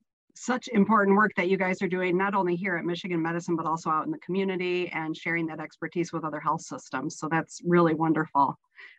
such 0.44 0.68
important 0.70 1.18
work 1.18 1.32
that 1.36 1.50
you 1.50 1.58
guys 1.58 1.82
are 1.82 1.88
doing, 1.88 2.18
not 2.18 2.34
only 2.34 2.56
here 2.56 2.78
at 2.78 2.86
Michigan 2.86 3.22
Medicine, 3.22 3.56
but 3.56 3.66
also 3.66 3.90
out 3.90 4.06
in 4.06 4.12
the 4.12 4.18
community 4.20 4.90
and 4.90 5.16
sharing 5.16 5.46
that 5.48 5.60
expertise 5.60 6.14
with 6.14 6.24
other 6.24 6.40
health 6.40 6.62
systems. 6.62 7.18
So 7.18 7.28
that's 7.30 7.62
really 7.66 7.94
wonderful. 7.94 8.58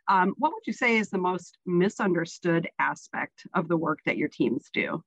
Um, 0.08 0.34
what 0.38 0.52
would 0.52 0.66
you 0.66 0.72
say 0.72 0.96
is 0.96 1.10
the 1.10 1.18
most 1.18 1.58
misunderstood 1.66 2.68
aspect 2.78 3.46
of 3.54 3.68
the 3.68 3.76
work 3.76 4.00
that 4.06 4.16
your 4.16 4.28
teams 4.28 4.70
do? 4.72 5.02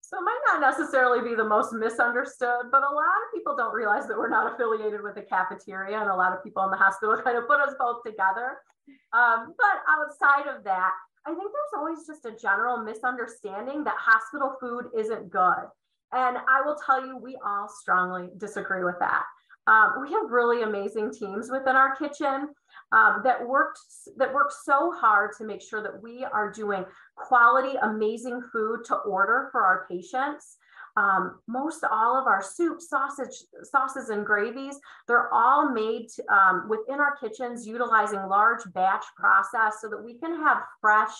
So 0.00 0.18
it 0.18 0.24
might 0.24 0.40
not 0.46 0.60
necessarily 0.60 1.26
be 1.26 1.34
the 1.34 1.44
most 1.44 1.72
misunderstood, 1.72 2.68
but 2.70 2.82
a 2.82 2.94
lot 2.94 3.16
of 3.24 3.32
people 3.34 3.56
don't 3.56 3.72
realize 3.72 4.06
that 4.08 4.18
we're 4.18 4.28
not 4.28 4.52
affiliated 4.52 5.02
with 5.02 5.14
the 5.14 5.22
cafeteria, 5.22 5.98
and 5.98 6.10
a 6.10 6.14
lot 6.14 6.34
of 6.34 6.44
people 6.44 6.62
in 6.64 6.70
the 6.70 6.76
hospital 6.76 7.16
kind 7.24 7.38
of 7.38 7.46
put 7.46 7.60
us 7.60 7.74
both 7.78 8.02
together. 8.04 8.58
Um, 9.14 9.54
but 9.56 9.80
outside 9.88 10.54
of 10.54 10.64
that, 10.64 10.92
I 11.24 11.30
think 11.30 11.42
there's 11.42 11.78
always 11.78 12.06
just 12.06 12.24
a 12.24 12.36
general 12.40 12.78
misunderstanding 12.78 13.84
that 13.84 13.94
hospital 13.96 14.56
food 14.60 14.86
isn't 14.96 15.30
good. 15.30 15.64
And 16.12 16.36
I 16.36 16.62
will 16.64 16.76
tell 16.84 17.06
you, 17.06 17.16
we 17.16 17.38
all 17.44 17.68
strongly 17.68 18.28
disagree 18.36 18.84
with 18.84 18.98
that. 18.98 19.24
Um, 19.66 20.02
we 20.02 20.10
have 20.12 20.30
really 20.30 20.62
amazing 20.62 21.12
teams 21.12 21.48
within 21.50 21.76
our 21.76 21.94
kitchen 21.94 22.48
um, 22.90 23.20
that 23.22 23.46
worked 23.46 23.78
that 24.16 24.34
work 24.34 24.50
so 24.64 24.92
hard 24.92 25.30
to 25.38 25.44
make 25.44 25.62
sure 25.62 25.82
that 25.82 26.02
we 26.02 26.24
are 26.24 26.50
doing 26.50 26.84
quality, 27.16 27.76
amazing 27.80 28.42
food 28.52 28.84
to 28.86 28.96
order 28.96 29.48
for 29.52 29.62
our 29.62 29.86
patients. 29.88 30.56
Um, 30.96 31.40
most 31.48 31.84
all 31.90 32.18
of 32.18 32.26
our 32.26 32.42
soup, 32.42 32.80
sausage, 32.82 33.44
sauces, 33.62 34.10
and 34.10 34.26
gravies, 34.26 34.78
they're 35.08 35.32
all 35.32 35.70
made 35.72 36.08
um, 36.30 36.68
within 36.68 37.00
our 37.00 37.16
kitchens 37.16 37.66
utilizing 37.66 38.20
large 38.28 38.60
batch 38.74 39.04
process 39.16 39.80
so 39.80 39.88
that 39.88 40.04
we 40.04 40.18
can 40.18 40.36
have 40.36 40.58
fresh, 40.80 41.12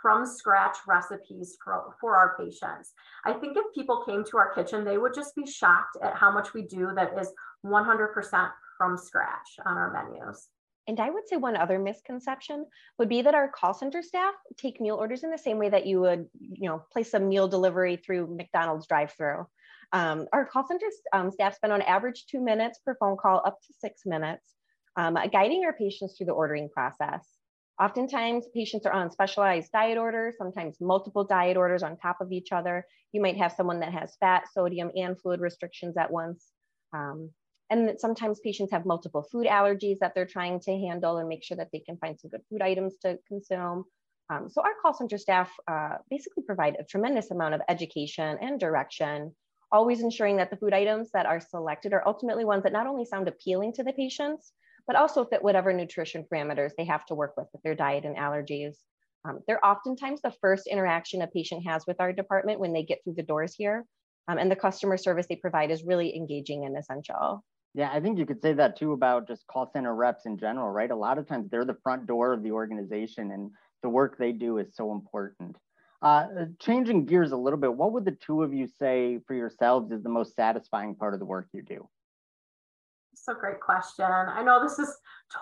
from 0.00 0.24
scratch 0.24 0.76
recipes 0.86 1.56
for, 1.62 1.94
for 2.00 2.16
our 2.16 2.36
patients. 2.38 2.92
I 3.24 3.32
think 3.32 3.56
if 3.56 3.74
people 3.74 4.04
came 4.06 4.24
to 4.24 4.36
our 4.38 4.54
kitchen, 4.54 4.84
they 4.84 4.98
would 4.98 5.14
just 5.14 5.34
be 5.34 5.46
shocked 5.46 5.96
at 6.02 6.14
how 6.14 6.30
much 6.30 6.54
we 6.54 6.62
do 6.62 6.90
that 6.94 7.18
is 7.18 7.32
100% 7.66 8.50
from 8.76 8.96
scratch 8.96 9.58
on 9.66 9.76
our 9.76 9.92
menus. 9.92 10.48
And 10.88 10.98
I 10.98 11.10
would 11.10 11.28
say 11.28 11.36
one 11.36 11.54
other 11.54 11.78
misconception 11.78 12.64
would 12.98 13.10
be 13.10 13.20
that 13.22 13.34
our 13.34 13.48
call 13.48 13.74
center 13.74 14.02
staff 14.02 14.34
take 14.56 14.80
meal 14.80 14.96
orders 14.96 15.22
in 15.22 15.30
the 15.30 15.36
same 15.36 15.58
way 15.58 15.68
that 15.68 15.86
you 15.86 16.00
would, 16.00 16.26
you 16.40 16.68
know, 16.68 16.82
place 16.90 17.12
a 17.12 17.20
meal 17.20 17.46
delivery 17.46 17.96
through 17.96 18.34
McDonald's 18.34 18.86
drive-through. 18.86 19.46
Um, 19.92 20.26
our 20.32 20.46
call 20.46 20.66
center 20.66 20.86
um, 21.12 21.30
staff 21.30 21.56
spend 21.56 21.74
on 21.74 21.82
average 21.82 22.24
two 22.26 22.40
minutes 22.40 22.78
per 22.84 22.96
phone 22.98 23.18
call, 23.18 23.42
up 23.44 23.60
to 23.66 23.74
six 23.78 24.06
minutes, 24.06 24.54
um, 24.96 25.18
guiding 25.30 25.64
our 25.66 25.74
patients 25.74 26.16
through 26.16 26.26
the 26.26 26.32
ordering 26.32 26.70
process. 26.70 27.26
Oftentimes, 27.80 28.46
patients 28.54 28.86
are 28.86 28.92
on 28.92 29.10
specialized 29.10 29.70
diet 29.70 29.98
orders, 29.98 30.36
sometimes 30.38 30.80
multiple 30.80 31.24
diet 31.24 31.56
orders 31.56 31.82
on 31.82 31.96
top 31.96 32.20
of 32.20 32.32
each 32.32 32.50
other. 32.50 32.86
You 33.12 33.20
might 33.20 33.36
have 33.36 33.52
someone 33.52 33.80
that 33.80 33.92
has 33.92 34.16
fat, 34.18 34.44
sodium, 34.52 34.90
and 34.96 35.20
fluid 35.20 35.40
restrictions 35.40 35.96
at 35.96 36.10
once. 36.10 36.46
Um, 36.92 37.30
and 37.70 37.98
sometimes 37.98 38.40
patients 38.40 38.72
have 38.72 38.86
multiple 38.86 39.26
food 39.30 39.46
allergies 39.46 39.98
that 40.00 40.14
they're 40.14 40.26
trying 40.26 40.60
to 40.60 40.72
handle 40.72 41.18
and 41.18 41.28
make 41.28 41.44
sure 41.44 41.56
that 41.56 41.68
they 41.72 41.80
can 41.80 41.96
find 41.98 42.18
some 42.18 42.30
good 42.30 42.42
food 42.48 42.62
items 42.62 42.96
to 43.02 43.18
consume. 43.28 43.84
Um, 44.30 44.48
so 44.48 44.62
our 44.62 44.72
call 44.80 44.94
center 44.94 45.18
staff 45.18 45.50
uh, 45.70 45.96
basically 46.10 46.42
provide 46.42 46.76
a 46.78 46.84
tremendous 46.84 47.30
amount 47.30 47.54
of 47.54 47.62
education 47.68 48.38
and 48.40 48.60
direction, 48.60 49.34
always 49.72 50.00
ensuring 50.00 50.36
that 50.36 50.50
the 50.50 50.56
food 50.56 50.74
items 50.74 51.10
that 51.12 51.26
are 51.26 51.40
selected 51.40 51.92
are 51.92 52.06
ultimately 52.06 52.44
ones 52.44 52.62
that 52.62 52.72
not 52.72 52.86
only 52.86 53.04
sound 53.04 53.28
appealing 53.28 53.72
to 53.74 53.84
the 53.84 53.92
patients, 53.92 54.52
but 54.86 54.96
also 54.96 55.24
fit 55.24 55.42
whatever 55.42 55.72
nutrition 55.72 56.24
parameters 56.30 56.72
they 56.76 56.84
have 56.84 57.04
to 57.06 57.14
work 57.14 57.34
with 57.36 57.46
with 57.52 57.62
their 57.62 57.74
diet 57.74 58.04
and 58.04 58.16
allergies. 58.16 58.76
Um, 59.24 59.40
they're 59.46 59.64
oftentimes 59.64 60.22
the 60.22 60.34
first 60.40 60.66
interaction 60.66 61.22
a 61.22 61.26
patient 61.26 61.66
has 61.66 61.86
with 61.86 62.00
our 62.00 62.12
department 62.12 62.60
when 62.60 62.72
they 62.72 62.82
get 62.82 63.00
through 63.04 63.14
the 63.14 63.22
doors 63.22 63.54
here. 63.54 63.84
Um, 64.28 64.38
and 64.38 64.50
the 64.50 64.56
customer 64.56 64.96
service 64.96 65.26
they 65.26 65.36
provide 65.36 65.70
is 65.70 65.84
really 65.84 66.14
engaging 66.14 66.64
and 66.66 66.76
essential. 66.76 67.42
Yeah, 67.78 67.90
I 67.92 68.00
think 68.00 68.18
you 68.18 68.26
could 68.26 68.42
say 68.42 68.54
that 68.54 68.76
too 68.76 68.90
about 68.90 69.28
just 69.28 69.46
call 69.46 69.70
center 69.72 69.94
reps 69.94 70.26
in 70.26 70.36
general, 70.36 70.68
right? 70.68 70.90
A 70.90 70.96
lot 70.96 71.16
of 71.16 71.28
times 71.28 71.48
they're 71.48 71.64
the 71.64 71.78
front 71.84 72.08
door 72.08 72.32
of 72.32 72.42
the 72.42 72.50
organization 72.50 73.30
and 73.30 73.52
the 73.84 73.88
work 73.88 74.18
they 74.18 74.32
do 74.32 74.58
is 74.58 74.74
so 74.74 74.90
important. 74.90 75.54
Uh, 76.02 76.26
changing 76.58 77.04
gears 77.04 77.30
a 77.30 77.36
little 77.36 77.56
bit, 77.56 77.72
what 77.72 77.92
would 77.92 78.04
the 78.04 78.16
two 78.20 78.42
of 78.42 78.52
you 78.52 78.66
say 78.66 79.20
for 79.28 79.34
yourselves 79.34 79.92
is 79.92 80.02
the 80.02 80.08
most 80.08 80.34
satisfying 80.34 80.96
part 80.96 81.14
of 81.14 81.20
the 81.20 81.26
work 81.26 81.46
you 81.52 81.62
do? 81.62 81.88
So 83.14 83.32
great 83.32 83.60
question. 83.60 84.06
I 84.06 84.42
know 84.42 84.60
this 84.60 84.80
is 84.80 84.92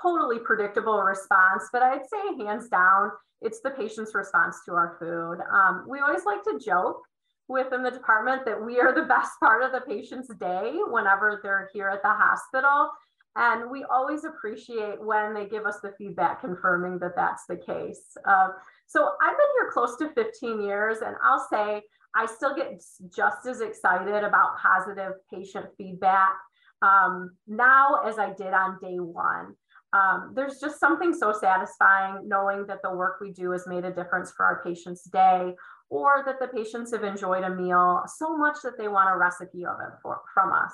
totally 0.02 0.38
predictable 0.38 1.00
response, 1.00 1.70
but 1.72 1.82
I'd 1.82 2.04
say 2.04 2.44
hands 2.44 2.68
down, 2.68 3.12
it's 3.40 3.60
the 3.62 3.70
patient's 3.70 4.14
response 4.14 4.58
to 4.66 4.72
our 4.72 4.98
food. 5.00 5.38
Um, 5.50 5.86
we 5.88 6.00
always 6.00 6.26
like 6.26 6.42
to 6.42 6.60
joke 6.62 7.00
within 7.48 7.82
the 7.82 7.90
department 7.90 8.44
that 8.44 8.64
we 8.64 8.80
are 8.80 8.94
the 8.94 9.02
best 9.02 9.32
part 9.40 9.62
of 9.62 9.72
the 9.72 9.80
patient's 9.80 10.34
day 10.36 10.74
whenever 10.88 11.40
they're 11.42 11.68
here 11.72 11.88
at 11.88 12.02
the 12.02 12.08
hospital. 12.08 12.90
And 13.36 13.70
we 13.70 13.84
always 13.84 14.24
appreciate 14.24 14.98
when 14.98 15.34
they 15.34 15.46
give 15.46 15.66
us 15.66 15.80
the 15.82 15.92
feedback 15.98 16.40
confirming 16.40 16.98
that 17.00 17.16
that's 17.16 17.44
the 17.46 17.56
case. 17.56 18.16
Uh, 18.26 18.48
so 18.86 19.10
I've 19.22 19.36
been 19.36 19.46
here 19.60 19.70
close 19.72 19.96
to 19.98 20.08
15 20.14 20.62
years, 20.62 20.98
and 21.04 21.16
I'll 21.22 21.46
say 21.50 21.82
I 22.14 22.24
still 22.24 22.54
get 22.54 22.82
just 23.14 23.46
as 23.46 23.60
excited 23.60 24.24
about 24.24 24.56
positive 24.56 25.12
patient 25.30 25.66
feedback 25.76 26.34
um, 26.80 27.36
now 27.46 28.00
as 28.06 28.18
I 28.18 28.32
did 28.32 28.54
on 28.54 28.78
day 28.80 28.98
one. 28.98 29.54
Um, 29.92 30.32
there's 30.34 30.58
just 30.58 30.80
something 30.80 31.14
so 31.14 31.32
satisfying 31.32 32.28
knowing 32.28 32.66
that 32.66 32.82
the 32.82 32.90
work 32.90 33.18
we 33.20 33.32
do 33.32 33.52
has 33.52 33.66
made 33.66 33.84
a 33.84 33.92
difference 33.92 34.32
for 34.36 34.44
our 34.44 34.62
patients' 34.62 35.04
day 35.04 35.54
or 35.88 36.22
that 36.26 36.40
the 36.40 36.48
patients 36.48 36.92
have 36.92 37.04
enjoyed 37.04 37.44
a 37.44 37.54
meal 37.54 38.02
so 38.06 38.36
much 38.36 38.56
that 38.64 38.78
they 38.78 38.88
want 38.88 39.10
a 39.10 39.16
recipe 39.16 39.64
of 39.64 39.76
it 39.80 39.94
for, 40.02 40.20
from 40.34 40.52
us. 40.52 40.72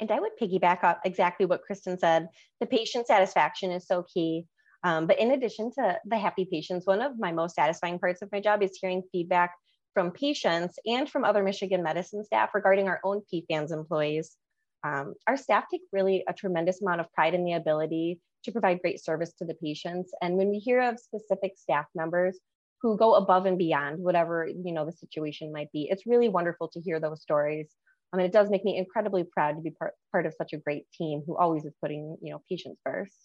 And 0.00 0.10
I 0.10 0.20
would 0.20 0.32
piggyback 0.40 0.84
up 0.84 1.00
exactly 1.04 1.46
what 1.46 1.62
Kristen 1.62 1.98
said. 1.98 2.28
The 2.60 2.66
patient 2.66 3.06
satisfaction 3.06 3.70
is 3.70 3.86
so 3.86 4.04
key. 4.12 4.46
Um, 4.82 5.06
but 5.06 5.18
in 5.18 5.30
addition 5.30 5.70
to 5.78 5.98
the 6.04 6.18
happy 6.18 6.46
patients, 6.50 6.86
one 6.86 7.00
of 7.00 7.18
my 7.18 7.32
most 7.32 7.54
satisfying 7.54 7.98
parts 7.98 8.20
of 8.20 8.30
my 8.30 8.40
job 8.40 8.62
is 8.62 8.78
hearing 8.80 9.02
feedback 9.12 9.54
from 9.94 10.10
patients 10.10 10.78
and 10.84 11.08
from 11.08 11.24
other 11.24 11.42
Michigan 11.42 11.82
medicine 11.82 12.24
staff 12.24 12.50
regarding 12.54 12.88
our 12.88 13.00
own 13.04 13.22
PFANS 13.32 13.72
employees. 13.72 14.36
Um, 14.82 15.14
our 15.26 15.36
staff 15.38 15.64
take 15.70 15.80
really 15.92 16.24
a 16.28 16.34
tremendous 16.34 16.82
amount 16.82 17.00
of 17.00 17.10
pride 17.12 17.32
in 17.32 17.44
the 17.44 17.54
ability 17.54 18.20
to 18.44 18.52
provide 18.52 18.82
great 18.82 19.02
service 19.02 19.32
to 19.38 19.46
the 19.46 19.54
patients. 19.54 20.12
And 20.20 20.36
when 20.36 20.50
we 20.50 20.58
hear 20.58 20.82
of 20.82 20.98
specific 20.98 21.52
staff 21.56 21.86
members 21.94 22.38
who 22.84 22.98
go 22.98 23.14
above 23.14 23.46
and 23.46 23.56
beyond 23.56 23.98
whatever 23.98 24.46
you 24.46 24.72
know 24.72 24.84
the 24.84 24.92
situation 24.92 25.50
might 25.50 25.72
be, 25.72 25.88
it's 25.90 26.06
really 26.06 26.28
wonderful 26.28 26.68
to 26.68 26.80
hear 26.82 27.00
those 27.00 27.22
stories. 27.22 27.70
I 28.12 28.18
mean, 28.18 28.26
it 28.26 28.32
does 28.32 28.50
make 28.50 28.62
me 28.62 28.76
incredibly 28.76 29.24
proud 29.24 29.56
to 29.56 29.62
be 29.62 29.70
part, 29.70 29.94
part 30.12 30.26
of 30.26 30.34
such 30.34 30.52
a 30.52 30.58
great 30.58 30.84
team 30.92 31.22
who 31.26 31.34
always 31.36 31.64
is 31.64 31.72
putting 31.80 32.18
you 32.20 32.30
know 32.30 32.42
patients 32.48 32.78
first. 32.84 33.16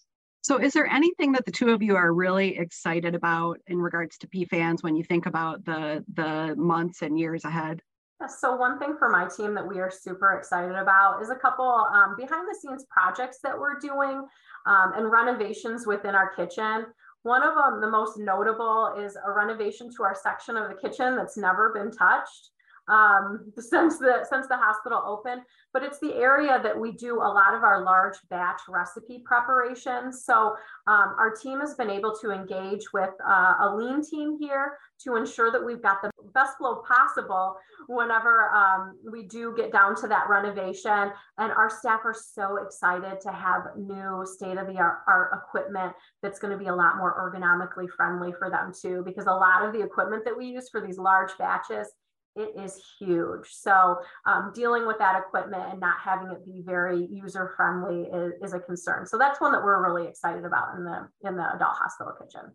So, 0.42 0.58
is 0.58 0.72
there 0.72 0.86
anything 0.86 1.32
that 1.32 1.44
the 1.44 1.52
two 1.52 1.70
of 1.70 1.82
you 1.82 1.96
are 1.96 2.12
really 2.12 2.56
excited 2.56 3.14
about 3.14 3.58
in 3.66 3.76
regards 3.76 4.16
to 4.18 4.28
PFANS 4.28 4.82
when 4.82 4.96
you 4.96 5.04
think 5.04 5.26
about 5.26 5.62
the 5.66 6.02
the 6.14 6.56
months 6.56 7.02
and 7.02 7.18
years 7.18 7.44
ahead? 7.44 7.82
So 8.28 8.54
one 8.54 8.78
thing 8.78 8.96
for 8.98 9.08
my 9.08 9.26
team 9.28 9.54
that 9.54 9.66
we 9.66 9.80
are 9.80 9.90
super 9.90 10.36
excited 10.36 10.74
about 10.74 11.22
is 11.22 11.30
a 11.30 11.34
couple 11.34 11.64
um, 11.64 12.16
behind 12.18 12.46
the 12.46 12.58
scenes 12.60 12.84
projects 12.90 13.38
that 13.42 13.58
we're 13.58 13.78
doing 13.78 14.26
um, 14.66 14.92
and 14.94 15.10
renovations 15.10 15.86
within 15.86 16.14
our 16.14 16.34
kitchen. 16.34 16.84
One 17.22 17.42
of 17.42 17.54
them, 17.54 17.80
the 17.80 17.90
most 17.90 18.18
notable, 18.18 18.94
is 18.98 19.16
a 19.16 19.32
renovation 19.32 19.90
to 19.96 20.02
our 20.04 20.14
section 20.14 20.56
of 20.56 20.68
the 20.68 20.74
kitchen 20.74 21.16
that's 21.16 21.36
never 21.36 21.72
been 21.72 21.90
touched 21.90 22.50
um, 22.90 23.52
since 23.58 23.98
the 23.98 24.26
since 24.28 24.46
the 24.48 24.56
hospital 24.56 25.02
opened. 25.06 25.42
But 25.72 25.82
it's 25.82 26.00
the 26.00 26.14
area 26.14 26.60
that 26.62 26.78
we 26.78 26.92
do 26.92 27.16
a 27.16 27.30
lot 27.30 27.54
of 27.54 27.62
our 27.62 27.84
large 27.84 28.16
batch 28.28 28.62
recipe 28.68 29.22
preparations. 29.24 30.24
So 30.24 30.56
um, 30.86 31.14
our 31.18 31.34
team 31.34 31.60
has 31.60 31.74
been 31.74 31.90
able 31.90 32.14
to 32.20 32.30
engage 32.30 32.92
with 32.92 33.10
uh, 33.26 33.54
a 33.60 33.74
lean 33.74 34.04
team 34.04 34.36
here 34.38 34.78
to 35.04 35.16
ensure 35.16 35.50
that 35.50 35.64
we've 35.64 35.82
got 35.82 36.02
the 36.02 36.10
best 36.34 36.58
flow 36.58 36.82
possible 36.86 37.56
whenever 37.88 38.50
um, 38.50 38.96
we 39.10 39.26
do 39.26 39.54
get 39.56 39.72
down 39.72 39.94
to 39.96 40.08
that 40.08 40.28
renovation. 40.28 41.12
And 41.38 41.52
our 41.52 41.70
staff 41.70 42.00
are 42.04 42.14
so 42.14 42.58
excited 42.64 43.20
to 43.22 43.32
have 43.32 43.62
new 43.76 44.24
state 44.26 44.58
of 44.58 44.66
the 44.66 44.76
art 44.78 45.30
equipment 45.32 45.92
that's 46.22 46.38
going 46.38 46.52
to 46.52 46.58
be 46.58 46.68
a 46.68 46.74
lot 46.74 46.96
more 46.96 47.14
ergonomically 47.18 47.88
friendly 47.88 48.32
for 48.32 48.50
them 48.50 48.72
too, 48.78 49.02
because 49.04 49.26
a 49.26 49.32
lot 49.32 49.64
of 49.64 49.72
the 49.72 49.82
equipment 49.82 50.24
that 50.24 50.36
we 50.36 50.46
use 50.46 50.68
for 50.68 50.80
these 50.80 50.98
large 50.98 51.30
batches 51.38 51.88
it 52.36 52.52
is 52.56 52.80
huge. 52.98 53.46
So 53.50 53.98
um, 54.26 54.52
dealing 54.54 54.86
with 54.86 54.98
that 54.98 55.18
equipment 55.18 55.64
and 55.70 55.80
not 55.80 55.96
having 56.00 56.30
it 56.30 56.44
be 56.44 56.62
very 56.64 57.06
user 57.10 57.52
friendly 57.56 58.08
is, 58.08 58.32
is, 58.42 58.54
a 58.54 58.60
concern. 58.60 59.06
So 59.06 59.18
that's 59.18 59.40
one 59.40 59.52
that 59.52 59.62
we're 59.62 59.82
really 59.84 60.08
excited 60.08 60.44
about 60.44 60.76
in 60.76 60.84
the 60.84 61.08
in 61.28 61.36
the 61.36 61.54
adult 61.54 61.72
hospital 61.74 62.12
kitchen. 62.20 62.52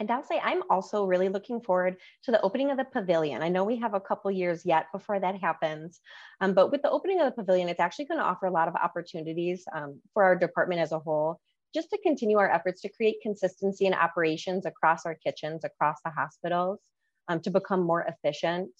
And 0.00 0.10
I'll 0.10 0.22
say 0.22 0.40
I'm 0.42 0.62
also 0.70 1.06
really 1.06 1.28
looking 1.28 1.60
forward 1.60 1.96
to 2.24 2.30
the 2.30 2.40
opening 2.42 2.70
of 2.70 2.76
the 2.76 2.84
pavilion. 2.84 3.42
I 3.42 3.48
know 3.48 3.64
we 3.64 3.78
have 3.78 3.94
a 3.94 4.00
couple 4.00 4.30
years 4.30 4.64
yet 4.64 4.86
before 4.92 5.18
that 5.18 5.40
happens, 5.40 6.00
um, 6.40 6.54
but 6.54 6.70
with 6.70 6.82
the 6.82 6.90
opening 6.90 7.20
of 7.20 7.26
the 7.26 7.42
pavilion, 7.42 7.68
it's 7.68 7.80
actually 7.80 8.04
going 8.04 8.20
to 8.20 8.24
offer 8.24 8.46
a 8.46 8.52
lot 8.52 8.68
of 8.68 8.76
opportunities 8.76 9.64
um, 9.74 10.00
for 10.14 10.22
our 10.22 10.36
department 10.36 10.80
as 10.80 10.92
a 10.92 11.00
whole, 11.00 11.40
just 11.74 11.90
to 11.90 11.98
continue 11.98 12.38
our 12.38 12.48
efforts 12.48 12.80
to 12.82 12.88
create 12.90 13.16
consistency 13.22 13.86
in 13.86 13.94
operations 13.94 14.66
across 14.66 15.04
our 15.04 15.16
kitchens, 15.16 15.64
across 15.64 15.96
the 16.04 16.10
hospitals 16.10 16.78
um, 17.28 17.40
to 17.40 17.50
become 17.50 17.82
more 17.82 18.06
efficient. 18.06 18.70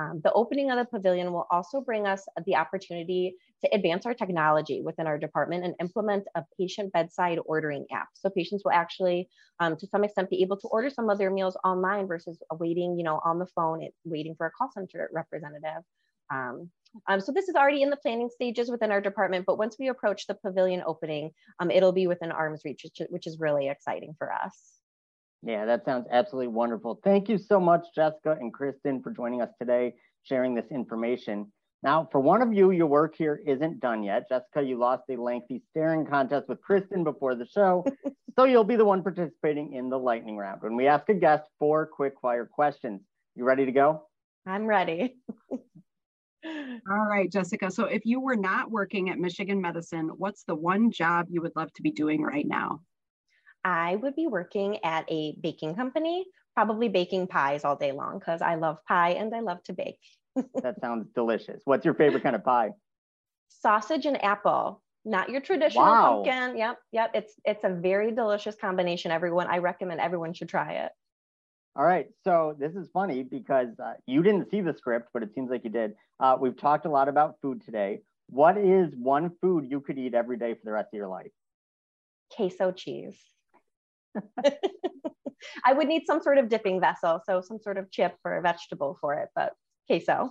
Um, 0.00 0.20
the 0.22 0.32
opening 0.32 0.70
of 0.70 0.78
the 0.78 0.84
pavilion 0.84 1.32
will 1.32 1.46
also 1.50 1.80
bring 1.80 2.06
us 2.06 2.24
the 2.46 2.54
opportunity 2.54 3.34
to 3.64 3.74
advance 3.74 4.06
our 4.06 4.14
technology 4.14 4.80
within 4.80 5.08
our 5.08 5.18
department 5.18 5.64
and 5.64 5.74
implement 5.80 6.24
a 6.36 6.44
patient 6.58 6.92
bedside 6.92 7.40
ordering 7.46 7.84
app. 7.92 8.06
So 8.14 8.30
patients 8.30 8.62
will 8.64 8.72
actually, 8.72 9.28
um, 9.58 9.76
to 9.76 9.86
some 9.88 10.04
extent, 10.04 10.30
be 10.30 10.42
able 10.42 10.56
to 10.58 10.68
order 10.68 10.88
some 10.88 11.10
of 11.10 11.18
their 11.18 11.32
meals 11.32 11.56
online 11.64 12.06
versus 12.06 12.38
waiting, 12.52 12.96
you 12.96 13.02
know, 13.02 13.20
on 13.24 13.40
the 13.40 13.46
phone, 13.46 13.88
waiting 14.04 14.36
for 14.36 14.46
a 14.46 14.50
call 14.52 14.70
center 14.72 15.10
representative. 15.12 15.82
Um, 16.32 16.70
um, 17.08 17.20
so 17.20 17.32
this 17.32 17.48
is 17.48 17.56
already 17.56 17.82
in 17.82 17.90
the 17.90 17.96
planning 17.96 18.30
stages 18.30 18.70
within 18.70 18.92
our 18.92 19.00
department, 19.00 19.46
but 19.46 19.58
once 19.58 19.76
we 19.78 19.88
approach 19.88 20.26
the 20.26 20.34
pavilion 20.34 20.82
opening, 20.86 21.30
um, 21.58 21.70
it'll 21.70 21.92
be 21.92 22.06
within 22.06 22.30
arm's 22.30 22.62
reach, 22.64 22.82
which, 22.84 23.08
which 23.10 23.26
is 23.26 23.38
really 23.40 23.68
exciting 23.68 24.14
for 24.16 24.32
us. 24.32 24.77
Yeah, 25.42 25.64
that 25.66 25.84
sounds 25.84 26.06
absolutely 26.10 26.48
wonderful. 26.48 27.00
Thank 27.04 27.28
you 27.28 27.38
so 27.38 27.60
much, 27.60 27.86
Jessica 27.94 28.36
and 28.40 28.52
Kristen, 28.52 29.02
for 29.02 29.12
joining 29.12 29.40
us 29.40 29.50
today, 29.58 29.94
sharing 30.24 30.54
this 30.54 30.66
information. 30.70 31.52
Now, 31.82 32.08
for 32.10 32.20
one 32.20 32.42
of 32.42 32.52
you, 32.52 32.72
your 32.72 32.88
work 32.88 33.14
here 33.16 33.40
isn't 33.46 33.78
done 33.78 34.02
yet. 34.02 34.28
Jessica, 34.28 34.62
you 34.62 34.76
lost 34.78 35.04
a 35.10 35.16
lengthy 35.16 35.62
staring 35.70 36.04
contest 36.04 36.48
with 36.48 36.60
Kristen 36.60 37.04
before 37.04 37.36
the 37.36 37.46
show, 37.46 37.84
so 38.36 38.44
you'll 38.44 38.64
be 38.64 38.74
the 38.74 38.84
one 38.84 39.02
participating 39.02 39.74
in 39.74 39.88
the 39.88 39.98
lightning 39.98 40.36
round. 40.36 40.60
When 40.60 40.74
we 40.74 40.88
ask 40.88 41.08
a 41.08 41.14
guest 41.14 41.44
four 41.60 41.86
quick 41.86 42.14
fire 42.20 42.46
questions, 42.46 43.00
you 43.36 43.44
ready 43.44 43.64
to 43.64 43.72
go? 43.72 44.02
I'm 44.44 44.66
ready. 44.66 45.14
All 46.44 47.06
right, 47.06 47.30
Jessica. 47.30 47.70
So 47.70 47.84
if 47.84 48.04
you 48.04 48.20
were 48.20 48.36
not 48.36 48.70
working 48.70 49.10
at 49.10 49.18
Michigan 49.18 49.60
Medicine, 49.60 50.08
what's 50.16 50.42
the 50.44 50.54
one 50.54 50.90
job 50.90 51.26
you 51.28 51.42
would 51.42 51.54
love 51.54 51.72
to 51.74 51.82
be 51.82 51.92
doing 51.92 52.22
right 52.22 52.46
now? 52.46 52.80
I 53.68 53.96
would 53.96 54.16
be 54.16 54.26
working 54.26 54.78
at 54.82 55.04
a 55.08 55.36
baking 55.42 55.74
company, 55.74 56.24
probably 56.54 56.88
baking 56.88 57.26
pies 57.26 57.66
all 57.66 57.76
day 57.76 57.92
long 57.92 58.18
because 58.18 58.40
I 58.40 58.54
love 58.54 58.78
pie 58.88 59.10
and 59.10 59.34
I 59.34 59.40
love 59.40 59.62
to 59.64 59.74
bake. 59.74 60.00
that 60.62 60.80
sounds 60.80 61.06
delicious. 61.14 61.60
What's 61.66 61.84
your 61.84 61.92
favorite 61.92 62.22
kind 62.22 62.34
of 62.34 62.42
pie? 62.42 62.70
Sausage 63.50 64.06
and 64.06 64.24
apple. 64.24 64.82
Not 65.04 65.28
your 65.28 65.42
traditional 65.42 65.84
wow. 65.84 66.22
pumpkin. 66.24 66.56
Yep, 66.56 66.78
yep. 66.92 67.10
It's 67.12 67.34
it's 67.44 67.64
a 67.64 67.68
very 67.68 68.10
delicious 68.10 68.56
combination. 68.56 69.10
Everyone, 69.10 69.46
I 69.48 69.58
recommend 69.58 70.00
everyone 70.00 70.32
should 70.32 70.48
try 70.48 70.72
it. 70.72 70.92
All 71.76 71.84
right. 71.84 72.06
So 72.24 72.56
this 72.58 72.74
is 72.74 72.88
funny 72.90 73.22
because 73.22 73.78
uh, 73.78 73.94
you 74.06 74.22
didn't 74.22 74.50
see 74.50 74.62
the 74.62 74.74
script, 74.74 75.10
but 75.12 75.22
it 75.22 75.34
seems 75.34 75.50
like 75.50 75.64
you 75.64 75.70
did. 75.70 75.92
Uh, 76.18 76.36
we've 76.40 76.56
talked 76.56 76.86
a 76.86 76.90
lot 76.90 77.08
about 77.08 77.36
food 77.42 77.62
today. 77.64 78.00
What 78.30 78.56
is 78.56 78.94
one 78.96 79.32
food 79.42 79.66
you 79.68 79.80
could 79.80 79.98
eat 79.98 80.14
every 80.14 80.38
day 80.38 80.54
for 80.54 80.60
the 80.64 80.72
rest 80.72 80.88
of 80.92 80.96
your 80.96 81.08
life? 81.08 81.30
Queso 82.34 82.72
cheese. 82.72 83.18
I 85.64 85.72
would 85.72 85.88
need 85.88 86.02
some 86.06 86.20
sort 86.20 86.38
of 86.38 86.48
dipping 86.48 86.80
vessel, 86.80 87.20
so 87.26 87.40
some 87.40 87.58
sort 87.58 87.78
of 87.78 87.90
chip 87.90 88.16
or 88.24 88.36
a 88.36 88.42
vegetable 88.42 88.98
for 89.00 89.14
it, 89.14 89.28
but 89.34 89.52
queso. 89.86 90.30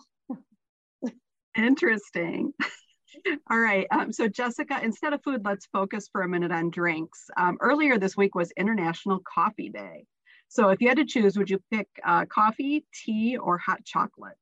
Interesting. 1.58 2.54
All 3.50 3.60
right. 3.60 3.88
Um, 3.92 4.12
so, 4.12 4.28
Jessica, 4.28 4.80
instead 4.84 5.14
of 5.14 5.24
food, 5.24 5.42
let's 5.44 5.66
focus 5.68 6.10
for 6.12 6.22
a 6.22 6.30
minute 6.30 6.52
on 6.52 6.70
drinks. 6.70 7.26
Um, 7.38 7.58
earlier 7.62 7.98
this 7.98 8.16
week 8.16 8.36
was 8.36 8.52
International 8.58 9.20
Coffee 9.34 9.70
Day. 9.70 10.06
So, 10.50 10.70
if 10.70 10.82
you 10.82 10.88
had 10.88 10.98
to 10.98 11.06
choose, 11.06 11.38
would 11.38 11.50
you 11.50 11.60
pick 11.72 11.88
uh, 12.06 12.26
coffee, 12.26 12.86
tea, 12.94 13.38
or 13.38 13.58
hot 13.58 13.84
chocolate? 13.86 14.36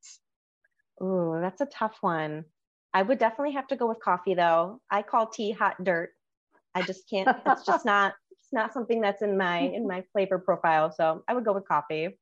Ooh, 1.01 1.37
that's 1.41 1.61
a 1.61 1.65
tough 1.65 1.97
one. 2.01 2.45
I 2.93 3.01
would 3.01 3.19
definitely 3.19 3.53
have 3.53 3.67
to 3.67 3.75
go 3.75 3.87
with 3.87 3.99
coffee, 3.99 4.35
though. 4.35 4.81
I 4.89 5.01
call 5.01 5.27
tea 5.27 5.51
hot 5.51 5.81
dirt. 5.83 6.11
I 6.73 6.81
just 6.81 7.09
can't. 7.09 7.29
It's 7.45 7.65
just 7.65 7.85
not 7.85 8.13
not 8.51 8.73
something 8.73 9.01
that's 9.01 9.21
in 9.21 9.37
my 9.37 9.59
in 9.59 9.87
my 9.87 10.03
flavor 10.11 10.39
profile. 10.39 10.91
So 10.91 11.23
I 11.27 11.33
would 11.33 11.45
go 11.45 11.53
with 11.53 11.67
coffee. 11.67 12.17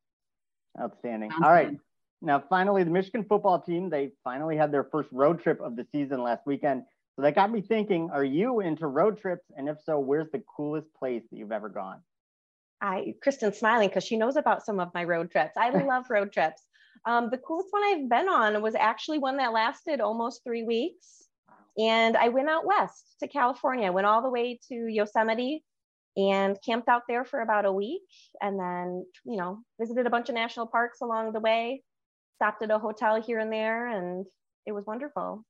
Outstanding. 0.80 1.32
All 1.44 1.52
right. 1.52 1.78
Now, 2.22 2.42
finally, 2.50 2.84
the 2.84 2.90
Michigan 2.90 3.26
football 3.28 3.60
team, 3.60 3.90
they 3.90 4.12
finally 4.24 4.56
had 4.56 4.72
their 4.72 4.86
first 4.86 5.10
road 5.12 5.42
trip 5.42 5.60
of 5.60 5.76
the 5.76 5.86
season 5.92 6.24
last 6.24 6.48
weekend. 6.48 6.84
So 7.16 7.22
that 7.22 7.36
got 7.36 7.52
me 7.52 7.62
thinking, 7.62 8.10
are 8.12 8.24
you 8.24 8.62
into 8.62 8.88
road 8.88 9.20
trips? 9.20 9.46
And 9.58 9.68
if 9.68 9.78
so, 9.86 10.00
where's 10.00 10.32
the 10.32 10.42
coolest 10.56 10.88
place 10.98 11.24
that 11.30 11.38
you've 11.38 11.52
ever 11.52 11.70
gone? 11.70 12.00
I, 12.82 13.14
Kristen's 13.22 13.60
smiling 13.60 13.90
because 13.90 14.04
she 14.04 14.18
knows 14.18 14.36
about 14.36 14.66
some 14.66 14.80
of 14.80 14.90
my 14.94 15.04
road 15.04 15.32
trips. 15.32 15.58
I 15.58 15.70
love 15.84 16.06
road 16.10 16.32
trips. 16.32 16.62
Um, 17.06 17.30
the 17.30 17.38
coolest 17.38 17.68
one 17.72 17.84
I've 17.84 18.10
been 18.10 18.30
on 18.30 18.62
was 18.62 18.76
actually 18.76 19.20
one 19.20 19.38
that 19.38 19.52
lasted 19.52 20.00
almost 20.00 20.44
three 20.44 20.64
weeks. 20.64 21.28
And 21.78 22.16
I 22.16 22.30
went 22.30 22.50
out 22.50 22.66
west 22.66 23.16
to 23.20 23.28
California. 23.28 23.88
I 23.88 23.92
went 23.92 24.08
all 24.08 24.22
the 24.22 24.30
way 24.30 24.60
to 24.70 24.76
Yosemite 24.88 25.64
and 26.16 26.58
camped 26.64 26.88
out 26.88 27.04
there 27.08 27.26
for 27.26 27.42
about 27.42 27.66
a 27.66 27.72
week 27.72 28.02
and 28.42 28.60
then 28.60 29.06
you 29.26 29.38
know 29.38 29.60
visited 29.80 30.06
a 30.06 30.10
bunch 30.10 30.30
of 30.30 30.36
national 30.36 30.68
parks 30.68 31.02
along 31.02 31.34
the 31.34 31.40
way 31.40 31.82
stopped 32.44 32.62
at 32.62 32.72
a 32.72 32.80
hotel 32.80 33.22
here 33.22 33.40
and 33.40 33.52
there, 33.52 33.88
and 33.88 34.26
it 34.66 34.74
was 34.74 34.86
wonderful. 34.86 35.46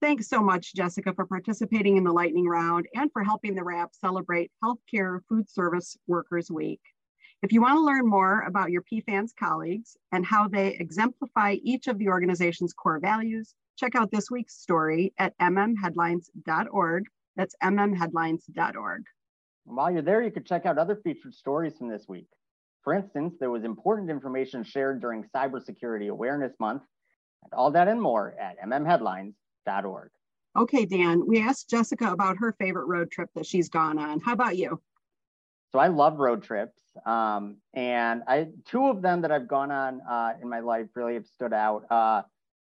Thanks 0.00 0.28
so 0.28 0.40
much, 0.40 0.74
Jessica, 0.74 1.12
for 1.12 1.26
participating 1.26 1.98
in 1.98 2.04
the 2.04 2.12
lightning 2.12 2.46
round 2.46 2.86
and 2.94 3.12
for 3.12 3.22
helping 3.22 3.54
the 3.54 3.62
Wrap 3.62 3.90
celebrate 3.92 4.50
Healthcare 4.64 5.20
Food 5.28 5.50
Service 5.50 5.98
Workers 6.06 6.50
Week. 6.50 6.80
If 7.42 7.52
you 7.52 7.60
want 7.60 7.76
to 7.76 7.84
learn 7.84 8.06
more 8.06 8.40
about 8.46 8.70
your 8.70 8.82
PFANS 8.82 9.32
colleagues 9.38 9.96
and 10.12 10.24
how 10.24 10.48
they 10.48 10.74
exemplify 10.78 11.56
each 11.62 11.86
of 11.86 11.98
the 11.98 12.08
organization's 12.08 12.72
core 12.72 13.00
values, 13.00 13.54
check 13.78 13.94
out 13.94 14.10
this 14.10 14.30
week's 14.30 14.58
story 14.58 15.12
at 15.18 15.36
mmheadlines.org. 15.38 17.04
That's 17.36 17.54
mmheadlines.org. 17.62 19.02
while 19.64 19.90
you're 19.90 20.02
there, 20.02 20.22
you 20.22 20.30
could 20.30 20.46
check 20.46 20.66
out 20.66 20.78
other 20.78 20.96
featured 20.96 21.34
stories 21.34 21.76
from 21.76 21.88
this 21.88 22.06
week. 22.08 22.28
For 22.82 22.94
instance, 22.94 23.34
there 23.38 23.50
was 23.50 23.64
important 23.64 24.10
information 24.10 24.64
shared 24.64 25.00
during 25.00 25.24
Cybersecurity 25.34 26.08
Awareness 26.08 26.54
Month, 26.58 26.82
and 27.44 27.52
all 27.52 27.70
that 27.72 27.88
and 27.88 28.00
more 28.00 28.34
at 28.38 28.60
mmheadlines.org 28.60 29.34
org. 29.84 30.10
Okay, 30.56 30.84
Dan, 30.84 31.26
we 31.26 31.40
asked 31.40 31.70
Jessica 31.70 32.10
about 32.10 32.38
her 32.38 32.52
favorite 32.58 32.86
road 32.86 33.10
trip 33.10 33.28
that 33.34 33.46
she's 33.46 33.68
gone 33.68 33.98
on. 33.98 34.20
How 34.20 34.32
about 34.32 34.56
you? 34.56 34.80
So 35.70 35.78
I 35.78 35.88
love 35.88 36.18
road 36.18 36.42
trips. 36.42 36.80
Um, 37.06 37.58
and 37.72 38.22
I 38.26 38.48
two 38.66 38.88
of 38.88 39.00
them 39.00 39.22
that 39.22 39.30
I've 39.30 39.46
gone 39.46 39.70
on 39.70 40.00
uh, 40.00 40.32
in 40.42 40.48
my 40.48 40.58
life 40.60 40.88
really 40.96 41.14
have 41.14 41.26
stood 41.26 41.52
out. 41.52 41.84
Uh, 41.88 42.22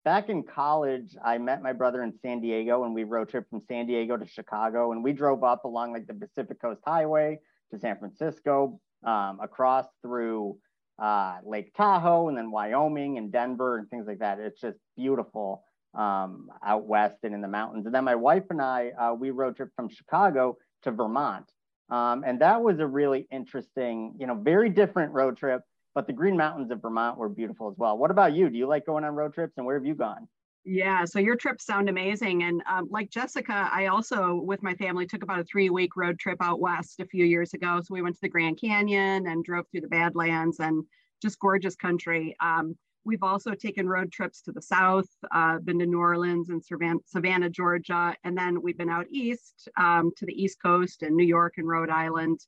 back 0.03 0.29
in 0.29 0.43
college, 0.43 1.15
I 1.23 1.37
met 1.37 1.61
my 1.61 1.73
brother 1.73 2.03
in 2.03 2.13
San 2.21 2.41
Diego 2.41 2.83
and 2.83 2.93
we 2.93 3.03
road 3.03 3.29
trip 3.29 3.49
from 3.49 3.61
San 3.67 3.87
Diego 3.87 4.17
to 4.17 4.25
Chicago. 4.25 4.91
And 4.91 5.03
we 5.03 5.13
drove 5.13 5.43
up 5.43 5.65
along 5.65 5.93
like 5.93 6.07
the 6.07 6.13
Pacific 6.13 6.61
Coast 6.61 6.81
Highway 6.85 7.39
to 7.71 7.79
San 7.79 7.97
Francisco, 7.97 8.79
um, 9.05 9.39
across 9.41 9.85
through 10.01 10.57
uh, 11.01 11.37
Lake 11.45 11.73
Tahoe 11.75 12.29
and 12.29 12.37
then 12.37 12.51
Wyoming 12.51 13.17
and 13.17 13.31
Denver 13.31 13.77
and 13.77 13.89
things 13.89 14.05
like 14.07 14.19
that. 14.19 14.39
It's 14.39 14.61
just 14.61 14.77
beautiful 14.95 15.63
um, 15.97 16.47
out 16.65 16.85
west 16.85 17.17
and 17.23 17.33
in 17.33 17.41
the 17.41 17.47
mountains. 17.47 17.85
And 17.85 17.93
then 17.93 18.03
my 18.03 18.15
wife 18.15 18.43
and 18.49 18.61
I, 18.61 18.91
uh, 18.99 19.13
we 19.13 19.31
road 19.31 19.55
trip 19.55 19.69
from 19.75 19.89
Chicago 19.89 20.57
to 20.83 20.91
Vermont. 20.91 21.45
Um, 21.89 22.23
and 22.25 22.41
that 22.41 22.61
was 22.61 22.79
a 22.79 22.87
really 22.87 23.27
interesting, 23.31 24.15
you 24.17 24.25
know, 24.25 24.35
very 24.35 24.69
different 24.69 25.13
road 25.13 25.37
trip, 25.37 25.61
but 25.95 26.07
the 26.07 26.13
Green 26.13 26.37
Mountains 26.37 26.71
of 26.71 26.81
Vermont 26.81 27.17
were 27.17 27.29
beautiful 27.29 27.69
as 27.69 27.77
well. 27.77 27.97
What 27.97 28.11
about 28.11 28.33
you? 28.33 28.49
Do 28.49 28.57
you 28.57 28.67
like 28.67 28.85
going 28.85 29.03
on 29.03 29.15
road 29.15 29.33
trips 29.33 29.53
and 29.57 29.65
where 29.65 29.75
have 29.75 29.85
you 29.85 29.95
gone? 29.95 30.27
Yeah, 30.65 31.03
so 31.03 31.19
your 31.19 31.35
trips 31.35 31.65
sound 31.65 31.89
amazing. 31.89 32.43
And 32.43 32.63
um, 32.69 32.87
like 32.89 33.09
Jessica, 33.09 33.69
I 33.71 33.87
also, 33.87 34.35
with 34.35 34.63
my 34.63 34.73
family, 34.75 35.05
took 35.05 35.23
about 35.23 35.39
a 35.39 35.43
three 35.43 35.69
week 35.69 35.97
road 35.97 36.19
trip 36.19 36.37
out 36.41 36.61
west 36.61 37.01
a 37.01 37.05
few 37.05 37.25
years 37.25 37.53
ago. 37.53 37.81
So 37.81 37.93
we 37.93 38.01
went 38.01 38.15
to 38.15 38.21
the 38.21 38.29
Grand 38.29 38.59
Canyon 38.61 39.27
and 39.27 39.43
drove 39.43 39.65
through 39.69 39.81
the 39.81 39.87
Badlands 39.89 40.59
and 40.59 40.85
just 41.21 41.39
gorgeous 41.39 41.75
country. 41.75 42.35
Um, 42.39 42.77
We've 43.05 43.23
also 43.23 43.53
taken 43.53 43.87
road 43.87 44.11
trips 44.11 44.41
to 44.43 44.53
the 44.53 44.61
south, 44.61 45.09
uh, 45.31 45.59
been 45.59 45.79
to 45.79 45.85
New 45.85 45.99
Orleans 45.99 46.49
and 46.49 46.63
Savannah, 47.05 47.49
Georgia, 47.49 48.15
and 48.23 48.37
then 48.37 48.61
we've 48.61 48.77
been 48.77 48.89
out 48.89 49.07
east 49.11 49.67
um, 49.77 50.11
to 50.15 50.25
the 50.25 50.41
East 50.41 50.61
Coast 50.61 51.03
and 51.03 51.15
New 51.15 51.25
York 51.25 51.55
and 51.57 51.67
Rhode 51.67 51.89
Island. 51.89 52.39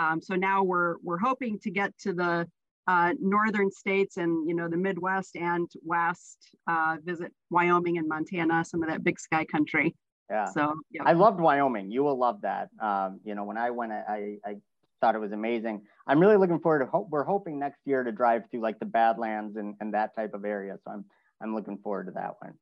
Um, 0.00 0.20
so 0.20 0.36
now 0.36 0.62
we're 0.62 0.96
we're 1.02 1.18
hoping 1.18 1.58
to 1.60 1.70
get 1.70 1.96
to 1.98 2.12
the 2.12 2.46
uh, 2.86 3.12
northern 3.20 3.70
states 3.70 4.16
and 4.16 4.48
you 4.48 4.54
know 4.54 4.68
the 4.68 4.76
Midwest 4.76 5.36
and 5.36 5.68
West, 5.84 6.38
uh, 6.68 6.96
visit 7.04 7.32
Wyoming 7.50 7.98
and 7.98 8.08
Montana, 8.08 8.64
some 8.64 8.82
of 8.82 8.88
that 8.88 9.02
big 9.02 9.18
sky 9.18 9.44
country. 9.44 9.94
Yeah. 10.30 10.46
So 10.46 10.74
yeah. 10.90 11.02
I 11.04 11.12
loved 11.12 11.40
Wyoming. 11.40 11.90
You 11.90 12.02
will 12.02 12.18
love 12.18 12.40
that. 12.42 12.68
Um, 12.80 13.20
you 13.24 13.34
know, 13.34 13.44
when 13.44 13.56
I 13.56 13.70
went, 13.70 13.92
I, 13.92 14.38
I 14.44 14.56
thought 15.00 15.14
it 15.14 15.20
was 15.20 15.32
amazing. 15.32 15.82
I'm 16.06 16.20
really 16.20 16.36
looking 16.36 16.58
forward 16.58 16.80
to 16.80 16.86
hope 16.86 17.08
we're 17.10 17.24
hoping 17.24 17.58
next 17.58 17.80
year 17.84 18.02
to 18.02 18.12
drive 18.12 18.42
through 18.50 18.60
like 18.60 18.78
the 18.78 18.86
Badlands 18.86 19.56
and, 19.56 19.74
and 19.80 19.94
that 19.94 20.16
type 20.16 20.34
of 20.34 20.44
area. 20.44 20.76
So 20.84 20.90
I'm 20.90 21.04
I'm 21.40 21.54
looking 21.54 21.78
forward 21.78 22.06
to 22.06 22.12
that 22.12 22.34
one. 22.40 22.54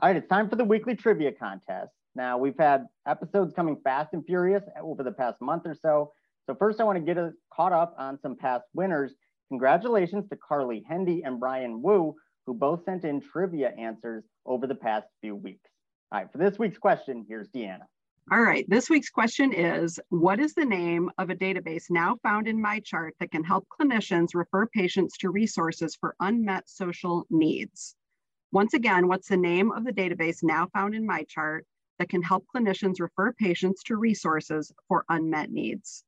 All 0.00 0.08
right, 0.08 0.16
it's 0.16 0.28
time 0.28 0.48
for 0.50 0.56
the 0.56 0.64
weekly 0.64 0.96
trivia 0.96 1.32
contest. 1.32 1.92
Now 2.14 2.38
we've 2.38 2.58
had 2.58 2.86
episodes 3.06 3.52
coming 3.54 3.78
fast 3.84 4.10
and 4.12 4.24
furious 4.26 4.64
over 4.80 5.02
the 5.02 5.12
past 5.12 5.40
month 5.40 5.62
or 5.66 5.74
so. 5.74 6.12
So 6.46 6.54
first 6.54 6.80
I 6.80 6.84
want 6.84 6.98
to 6.98 7.04
get 7.04 7.18
us 7.18 7.32
caught 7.52 7.72
up 7.72 7.94
on 7.98 8.18
some 8.20 8.36
past 8.36 8.64
winners. 8.74 9.14
Congratulations 9.54 10.28
to 10.28 10.36
Carly 10.36 10.84
Hendy 10.88 11.22
and 11.22 11.38
Brian 11.38 11.80
Wu, 11.80 12.16
who 12.44 12.54
both 12.54 12.84
sent 12.84 13.04
in 13.04 13.20
trivia 13.20 13.68
answers 13.78 14.24
over 14.44 14.66
the 14.66 14.74
past 14.74 15.06
few 15.20 15.36
weeks. 15.36 15.70
All 16.10 16.18
right, 16.18 16.32
for 16.32 16.38
this 16.38 16.58
week's 16.58 16.76
question, 16.76 17.24
here's 17.28 17.48
Deanna. 17.50 17.84
All 18.32 18.42
right, 18.42 18.68
this 18.68 18.90
week's 18.90 19.10
question 19.10 19.52
is, 19.52 20.00
what 20.08 20.40
is 20.40 20.54
the 20.54 20.64
name 20.64 21.08
of 21.18 21.30
a 21.30 21.36
database 21.36 21.84
now 21.88 22.16
found 22.24 22.48
in 22.48 22.60
MyChart 22.60 23.12
that 23.20 23.30
can 23.30 23.44
help 23.44 23.64
clinicians 23.80 24.34
refer 24.34 24.66
patients 24.66 25.16
to 25.18 25.30
resources 25.30 25.96
for 26.00 26.16
unmet 26.18 26.68
social 26.68 27.24
needs? 27.30 27.94
Once 28.50 28.74
again, 28.74 29.06
what's 29.06 29.28
the 29.28 29.36
name 29.36 29.70
of 29.70 29.84
the 29.84 29.92
database 29.92 30.42
now 30.42 30.66
found 30.74 30.96
in 30.96 31.06
MyChart 31.06 31.60
that 32.00 32.08
can 32.08 32.22
help 32.22 32.44
clinicians 32.52 32.98
refer 32.98 33.32
patients 33.34 33.84
to 33.84 33.94
resources 33.94 34.72
for 34.88 35.04
unmet 35.08 35.52
needs? 35.52 36.02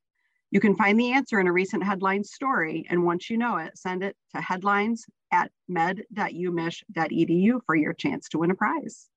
You 0.57 0.61
can 0.61 0.75
find 0.75 0.99
the 0.99 1.13
answer 1.13 1.39
in 1.39 1.47
a 1.47 1.53
recent 1.53 1.85
headline 1.85 2.25
story, 2.25 2.87
and 2.89 3.05
once 3.05 3.29
you 3.29 3.37
know 3.37 3.59
it, 3.59 3.77
send 3.77 4.03
it 4.03 4.17
to 4.35 4.41
headlines 4.41 5.05
at 5.31 5.51
med.umich.edu 5.69 7.61
for 7.67 7.77
your 7.77 7.93
chance 7.93 8.27
to 8.31 8.39
win 8.39 8.51
a 8.51 8.55
prize. 8.55 9.11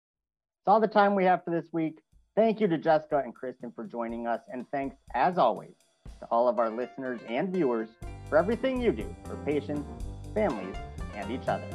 That's 0.66 0.68
all 0.68 0.82
the 0.82 0.88
time 0.90 1.16
we 1.16 1.24
have 1.24 1.46
for 1.46 1.52
this 1.52 1.68
week. 1.72 2.00
Thank 2.36 2.60
you 2.60 2.68
to 2.68 2.78
Jessica 2.78 3.22
and 3.24 3.34
Kristen 3.34 3.72
for 3.74 3.86
joining 3.86 4.28
us, 4.28 4.42
and 4.52 4.66
thanks, 4.74 4.98
as 5.16 5.38
always, 5.38 5.76
to 6.20 6.26
all 6.26 6.50
of 6.50 6.60
our 6.60 6.70
listeners 6.70 7.22
and 7.30 7.54
viewers 7.54 7.88
for 8.28 8.38
everything 8.38 8.82
you 8.82 8.92
do 8.92 9.16
for 9.24 9.38
patients, 9.46 9.88
families, 10.34 10.76
and 11.16 11.32
each 11.32 11.48
other. 11.48 11.70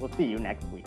We'll 0.00 0.10
see 0.14 0.24
you 0.24 0.40
next 0.40 0.66
week. 0.70 0.86